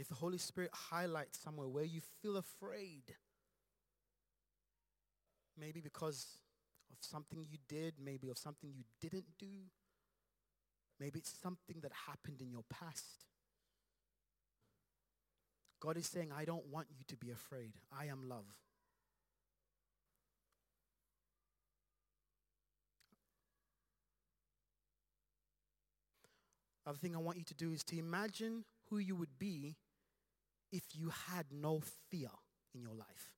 And 0.00 0.06
if 0.06 0.08
the 0.08 0.14
Holy 0.14 0.38
Spirit 0.38 0.70
highlights 0.72 1.38
somewhere 1.38 1.68
where 1.68 1.84
you 1.84 2.00
feel 2.22 2.38
afraid, 2.38 3.02
maybe 5.58 5.82
because 5.82 6.38
of 6.90 6.96
something 7.02 7.44
you 7.46 7.58
did, 7.68 7.96
maybe 8.02 8.30
of 8.30 8.38
something 8.38 8.72
you 8.74 8.84
didn't 8.98 9.26
do, 9.38 9.68
maybe 10.98 11.18
it's 11.18 11.34
something 11.42 11.82
that 11.82 11.92
happened 12.06 12.40
in 12.40 12.50
your 12.50 12.64
past. 12.70 13.26
God 15.80 15.98
is 15.98 16.06
saying, 16.06 16.30
I 16.34 16.46
don't 16.46 16.68
want 16.68 16.86
you 16.96 17.04
to 17.08 17.16
be 17.16 17.30
afraid. 17.30 17.74
I 17.94 18.06
am 18.06 18.26
love. 18.26 18.46
Other 26.86 26.96
thing 26.96 27.14
I 27.14 27.18
want 27.18 27.36
you 27.36 27.44
to 27.44 27.54
do 27.54 27.74
is 27.74 27.84
to 27.84 27.98
imagine 27.98 28.64
who 28.88 28.96
you 28.96 29.14
would 29.14 29.38
be 29.38 29.76
if 30.72 30.84
you 30.94 31.12
had 31.28 31.46
no 31.52 31.80
fear 32.10 32.30
in 32.74 32.82
your 32.82 32.94
life. 32.94 33.30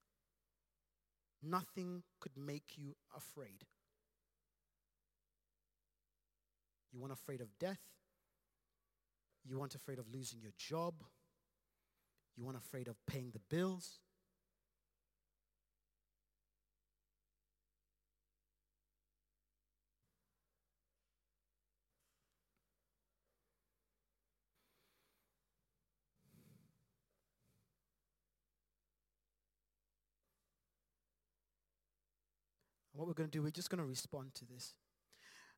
Nothing 1.43 2.03
could 2.21 2.37
make 2.37 2.77
you 2.77 2.95
afraid. 3.17 3.67
You 6.93 7.01
weren't 7.01 7.13
afraid 7.13 7.41
of 7.41 7.49
death. 7.59 7.81
You 9.45 9.59
weren't 9.59 9.75
afraid 9.75 9.99
of 9.99 10.13
losing 10.13 10.41
your 10.41 10.53
job. 10.57 10.95
You 12.37 12.45
weren't 12.45 12.59
afraid 12.59 12.87
of 12.87 12.97
paying 13.07 13.31
the 13.33 13.41
bills. 13.51 13.99
What 33.03 33.09
we're 33.09 33.15
going 33.15 33.29
to 33.29 33.37
do, 33.37 33.43
we're 33.43 33.51
just 33.51 33.69
going 33.69 33.83
to 33.83 33.85
respond 33.85 34.33
to 34.37 34.45
this. 34.45 34.75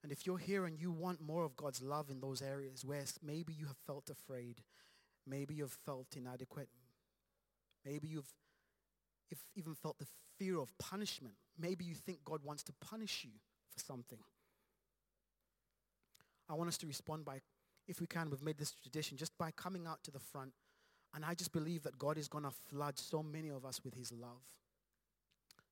And 0.03 0.11
if 0.11 0.26
you're 0.26 0.38
here 0.38 0.64
and 0.64 0.80
you 0.80 0.90
want 0.90 1.20
more 1.20 1.45
of 1.45 1.57
God's 1.57 1.82
love 1.82 2.09
in 2.09 2.20
those 2.20 2.40
areas 2.40 2.84
where 2.84 3.05
maybe 3.22 3.53
you 3.53 3.66
have 3.66 3.76
felt 3.86 4.09
afraid, 4.09 4.62
maybe 5.26 5.55
you've 5.55 5.76
felt 5.84 6.07
inadequate, 6.16 6.68
maybe 7.84 8.09
you've 8.09 8.32
if 9.30 9.38
even 9.57 9.74
felt 9.74 9.99
the 9.99 10.07
fear 10.38 10.59
of 10.59 10.76
punishment, 10.78 11.34
maybe 11.59 11.84
you 11.84 11.95
think 11.95 12.24
God 12.24 12.40
wants 12.45 12.62
to 12.64 12.72
punish 12.80 13.24
you 13.24 13.32
for 13.70 13.80
something. 13.84 14.18
I 16.49 16.55
want 16.55 16.68
us 16.68 16.78
to 16.78 16.86
respond 16.86 17.24
by, 17.24 17.40
if 17.86 18.01
we 18.01 18.07
can, 18.07 18.30
we've 18.30 18.42
made 18.42 18.59
this 18.59 18.72
tradition, 18.72 19.16
just 19.16 19.36
by 19.38 19.51
coming 19.51 19.86
out 19.86 20.03
to 20.05 20.11
the 20.11 20.18
front 20.18 20.53
And 21.14 21.24
I 21.24 21.34
just 21.34 21.53
believe 21.53 21.84
that 21.84 21.99
God 21.99 22.18
is 22.18 22.26
going 22.26 22.45
to 22.45 22.51
flood 22.51 22.99
so 22.99 23.22
many 23.22 23.49
of 23.49 23.64
us 23.64 23.80
with 23.84 23.95
his 23.95 24.11
love. 24.12 24.42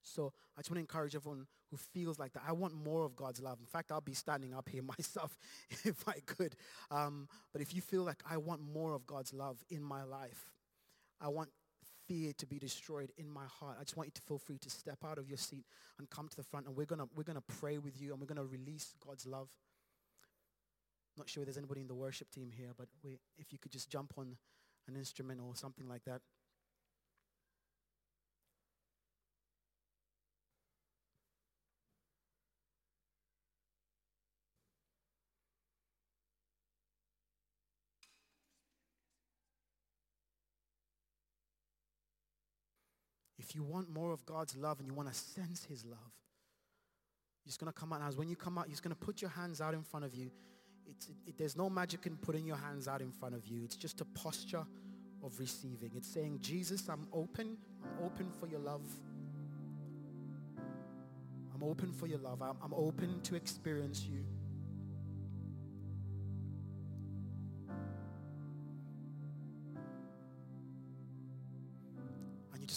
So 0.02 0.32
I 0.56 0.60
just 0.60 0.70
want 0.70 0.76
to 0.76 0.80
encourage 0.80 1.14
everyone 1.14 1.46
who 1.70 1.76
feels 1.76 2.18
like 2.18 2.32
that. 2.34 2.42
I 2.46 2.52
want 2.52 2.74
more 2.74 3.04
of 3.04 3.16
God's 3.16 3.40
love. 3.40 3.58
In 3.60 3.66
fact, 3.66 3.92
I'll 3.92 4.00
be 4.00 4.14
standing 4.14 4.54
up 4.54 4.68
here 4.68 4.82
myself 4.98 5.36
if 5.84 6.08
I 6.08 6.20
could. 6.26 6.56
Um, 6.90 7.28
but 7.52 7.62
if 7.62 7.74
you 7.74 7.80
feel 7.80 8.02
like 8.02 8.22
I 8.28 8.36
want 8.36 8.60
more 8.60 8.92
of 8.92 9.06
God's 9.06 9.32
love 9.32 9.62
in 9.70 9.82
my 9.82 10.02
life, 10.02 10.50
I 11.20 11.28
want 11.28 11.50
fear 12.06 12.32
to 12.38 12.46
be 12.46 12.58
destroyed 12.58 13.12
in 13.16 13.30
my 13.30 13.44
heart. 13.46 13.76
I 13.80 13.84
just 13.84 13.96
want 13.96 14.08
you 14.08 14.12
to 14.14 14.22
feel 14.22 14.38
free 14.38 14.58
to 14.58 14.70
step 14.70 14.98
out 15.04 15.18
of 15.18 15.28
your 15.28 15.38
seat 15.38 15.64
and 15.98 16.10
come 16.10 16.28
to 16.28 16.36
the 16.36 16.42
front 16.42 16.66
and 16.66 16.76
we're 16.76 16.86
going 16.86 16.98
to 16.98 17.08
we're 17.14 17.22
to 17.22 17.40
pray 17.40 17.78
with 17.78 18.00
you 18.00 18.12
and 18.12 18.20
we're 18.20 18.26
going 18.26 18.36
to 18.36 18.44
release 18.44 18.94
God's 19.06 19.26
love. 19.26 19.48
Not 21.16 21.28
sure 21.28 21.42
if 21.42 21.46
there's 21.46 21.58
anybody 21.58 21.82
in 21.82 21.88
the 21.88 21.94
worship 21.94 22.30
team 22.30 22.50
here, 22.56 22.70
but 22.76 22.88
we, 23.04 23.18
if 23.38 23.52
you 23.52 23.58
could 23.58 23.70
just 23.70 23.90
jump 23.90 24.14
on 24.16 24.36
an 24.88 24.96
instrument 24.96 25.40
or 25.40 25.54
something 25.54 25.88
like 25.88 26.04
that. 26.04 26.22
If 43.52 43.56
you 43.56 43.64
want 43.64 43.90
more 43.92 44.12
of 44.12 44.24
God's 44.24 44.56
love 44.56 44.78
and 44.78 44.88
you 44.88 44.94
want 44.94 45.12
to 45.12 45.14
sense 45.14 45.66
his 45.66 45.84
love, 45.84 45.98
you're 47.44 47.48
just 47.48 47.60
going 47.60 47.70
to 47.70 47.78
come 47.78 47.92
out. 47.92 48.00
As 48.00 48.16
when 48.16 48.30
you 48.30 48.34
come 48.34 48.56
out, 48.56 48.66
just 48.70 48.82
going 48.82 48.96
to 48.96 48.98
put 48.98 49.20
your 49.20 49.28
hands 49.28 49.60
out 49.60 49.74
in 49.74 49.82
front 49.82 50.06
of 50.06 50.14
you. 50.14 50.30
It, 50.86 50.96
it, 51.26 51.36
there's 51.36 51.54
no 51.54 51.68
magic 51.68 52.06
in 52.06 52.16
putting 52.16 52.46
your 52.46 52.56
hands 52.56 52.88
out 52.88 53.02
in 53.02 53.10
front 53.12 53.34
of 53.34 53.46
you. 53.46 53.62
It's 53.62 53.76
just 53.76 54.00
a 54.00 54.06
posture 54.06 54.64
of 55.22 55.38
receiving. 55.38 55.90
It's 55.94 56.08
saying, 56.08 56.38
Jesus, 56.40 56.88
I'm 56.88 57.06
open. 57.12 57.58
I'm 57.82 58.06
open 58.06 58.30
for 58.40 58.46
your 58.46 58.60
love. 58.60 58.86
I'm 61.54 61.62
open 61.62 61.92
for 61.92 62.06
your 62.06 62.20
love. 62.20 62.40
I'm, 62.40 62.56
I'm 62.64 62.72
open 62.72 63.20
to 63.24 63.34
experience 63.34 64.02
you. 64.02 64.24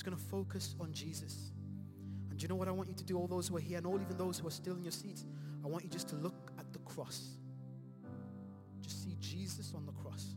Going 0.05 0.15
to 0.15 0.23
focus 0.23 0.75
on 0.79 0.93
Jesus. 0.93 1.51
And 2.29 2.41
you 2.41 2.47
know 2.47 2.55
what 2.55 2.67
I 2.67 2.71
want 2.71 2.89
you 2.89 2.95
to 2.95 3.03
do, 3.03 3.17
all 3.17 3.27
those 3.27 3.47
who 3.47 3.57
are 3.57 3.61
here 3.61 3.77
and 3.77 3.87
all 3.87 3.99
even 3.99 4.17
those 4.17 4.37
who 4.37 4.47
are 4.47 4.51
still 4.51 4.75
in 4.75 4.83
your 4.83 4.91
seats? 4.91 5.25
I 5.63 5.67
want 5.67 5.83
you 5.83 5.89
just 5.89 6.07
to 6.09 6.15
look 6.15 6.51
at 6.59 6.71
the 6.73 6.79
cross. 6.79 7.29
Just 8.81 9.03
see 9.03 9.15
Jesus 9.19 9.73
on 9.75 9.85
the 9.85 9.91
cross 9.93 10.35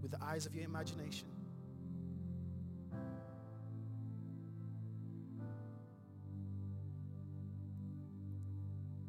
with 0.00 0.12
the 0.12 0.22
eyes 0.22 0.46
of 0.46 0.54
your 0.54 0.64
imagination. 0.64 1.26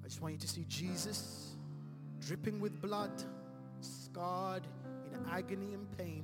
I 0.04 0.08
just 0.08 0.22
want 0.22 0.34
you 0.34 0.40
to 0.40 0.48
see 0.48 0.66
Jesus 0.68 1.56
dripping 2.20 2.60
with 2.60 2.82
blood, 2.82 3.24
scarred 3.80 4.64
in 5.14 5.20
agony 5.32 5.74
and 5.74 5.98
pain, 5.98 6.24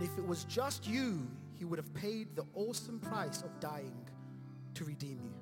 and 0.00 0.08
if 0.08 0.16
it 0.16 0.26
was 0.26 0.44
just 0.44 0.86
you, 0.88 1.28
he 1.58 1.66
would 1.66 1.78
have 1.78 1.92
paid 1.92 2.34
the 2.34 2.46
awesome 2.54 2.98
price 3.00 3.42
of 3.42 3.60
dying 3.60 4.08
to 4.72 4.84
redeem 4.86 5.20
you. 5.22 5.34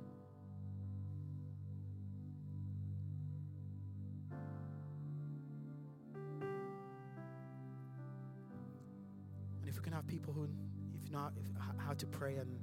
And 9.61 9.69
if 9.69 9.77
we 9.77 9.83
can 9.83 9.93
have 9.93 10.09
people 10.09 10.33
who, 10.33 10.49
if 10.93 11.07
you 11.07 11.13
know 11.13 11.31
how 11.77 11.95
to 11.95 12.07
pray 12.09 12.35
and 12.35 12.59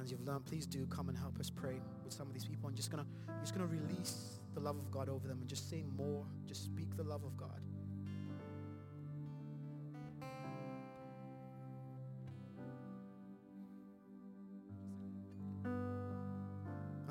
as 0.00 0.10
you've 0.10 0.26
learned, 0.26 0.46
please 0.46 0.66
do 0.66 0.86
come 0.86 1.10
and 1.10 1.18
help 1.18 1.38
us 1.38 1.50
pray 1.50 1.78
with 2.04 2.14
some 2.14 2.26
of 2.26 2.32
these 2.32 2.46
people. 2.46 2.70
I'm 2.70 2.74
just 2.74 2.90
gonna, 2.90 3.06
just 3.42 3.52
gonna 3.54 3.66
release 3.66 4.40
the 4.54 4.60
love 4.60 4.78
of 4.78 4.90
God 4.90 5.10
over 5.10 5.28
them 5.28 5.40
and 5.40 5.48
just 5.48 5.68
say 5.68 5.84
more. 5.94 6.24
Just 6.46 6.64
speak 6.64 6.96
the 6.96 7.04
love 7.04 7.22
of 7.22 7.36
God. 7.36 7.60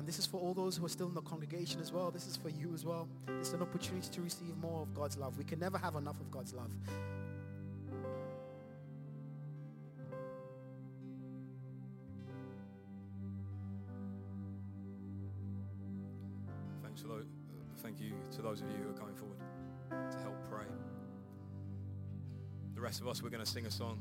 This 0.04 0.18
is 0.18 0.26
for 0.26 0.38
all 0.38 0.52
those 0.54 0.76
who 0.76 0.84
are 0.84 0.90
still 0.90 1.08
in 1.08 1.14
the 1.14 1.22
congregation 1.22 1.80
as 1.80 1.92
well. 1.92 2.10
This 2.10 2.26
is 2.26 2.36
for 2.36 2.50
you 2.50 2.72
as 2.74 2.84
well. 2.84 3.08
It's 3.40 3.52
an 3.52 3.62
opportunity 3.62 4.08
to 4.08 4.20
receive 4.20 4.56
more 4.58 4.82
of 4.82 4.94
God's 4.94 5.16
love. 5.16 5.38
We 5.38 5.44
can 5.44 5.58
never 5.58 5.78
have 5.78 5.96
enough 5.96 6.20
of 6.20 6.30
God's 6.30 6.52
love. 6.52 6.70
Thanks 16.82 17.02
for 17.02 17.08
those, 17.08 17.24
thank 17.82 18.00
you 18.00 18.12
to 18.36 18.42
those 18.42 18.60
of 18.60 18.68
you 18.68 18.76
who 18.84 18.90
are 18.90 18.98
coming 18.98 19.16
forward 19.16 19.38
to 19.90 20.18
help 20.18 20.36
pray. 20.50 20.66
The 22.74 22.80
rest 22.80 23.00
of 23.00 23.08
us, 23.08 23.22
we're 23.22 23.30
going 23.30 23.44
to 23.44 23.50
sing 23.50 23.66
a 23.66 23.70
song, 23.70 23.98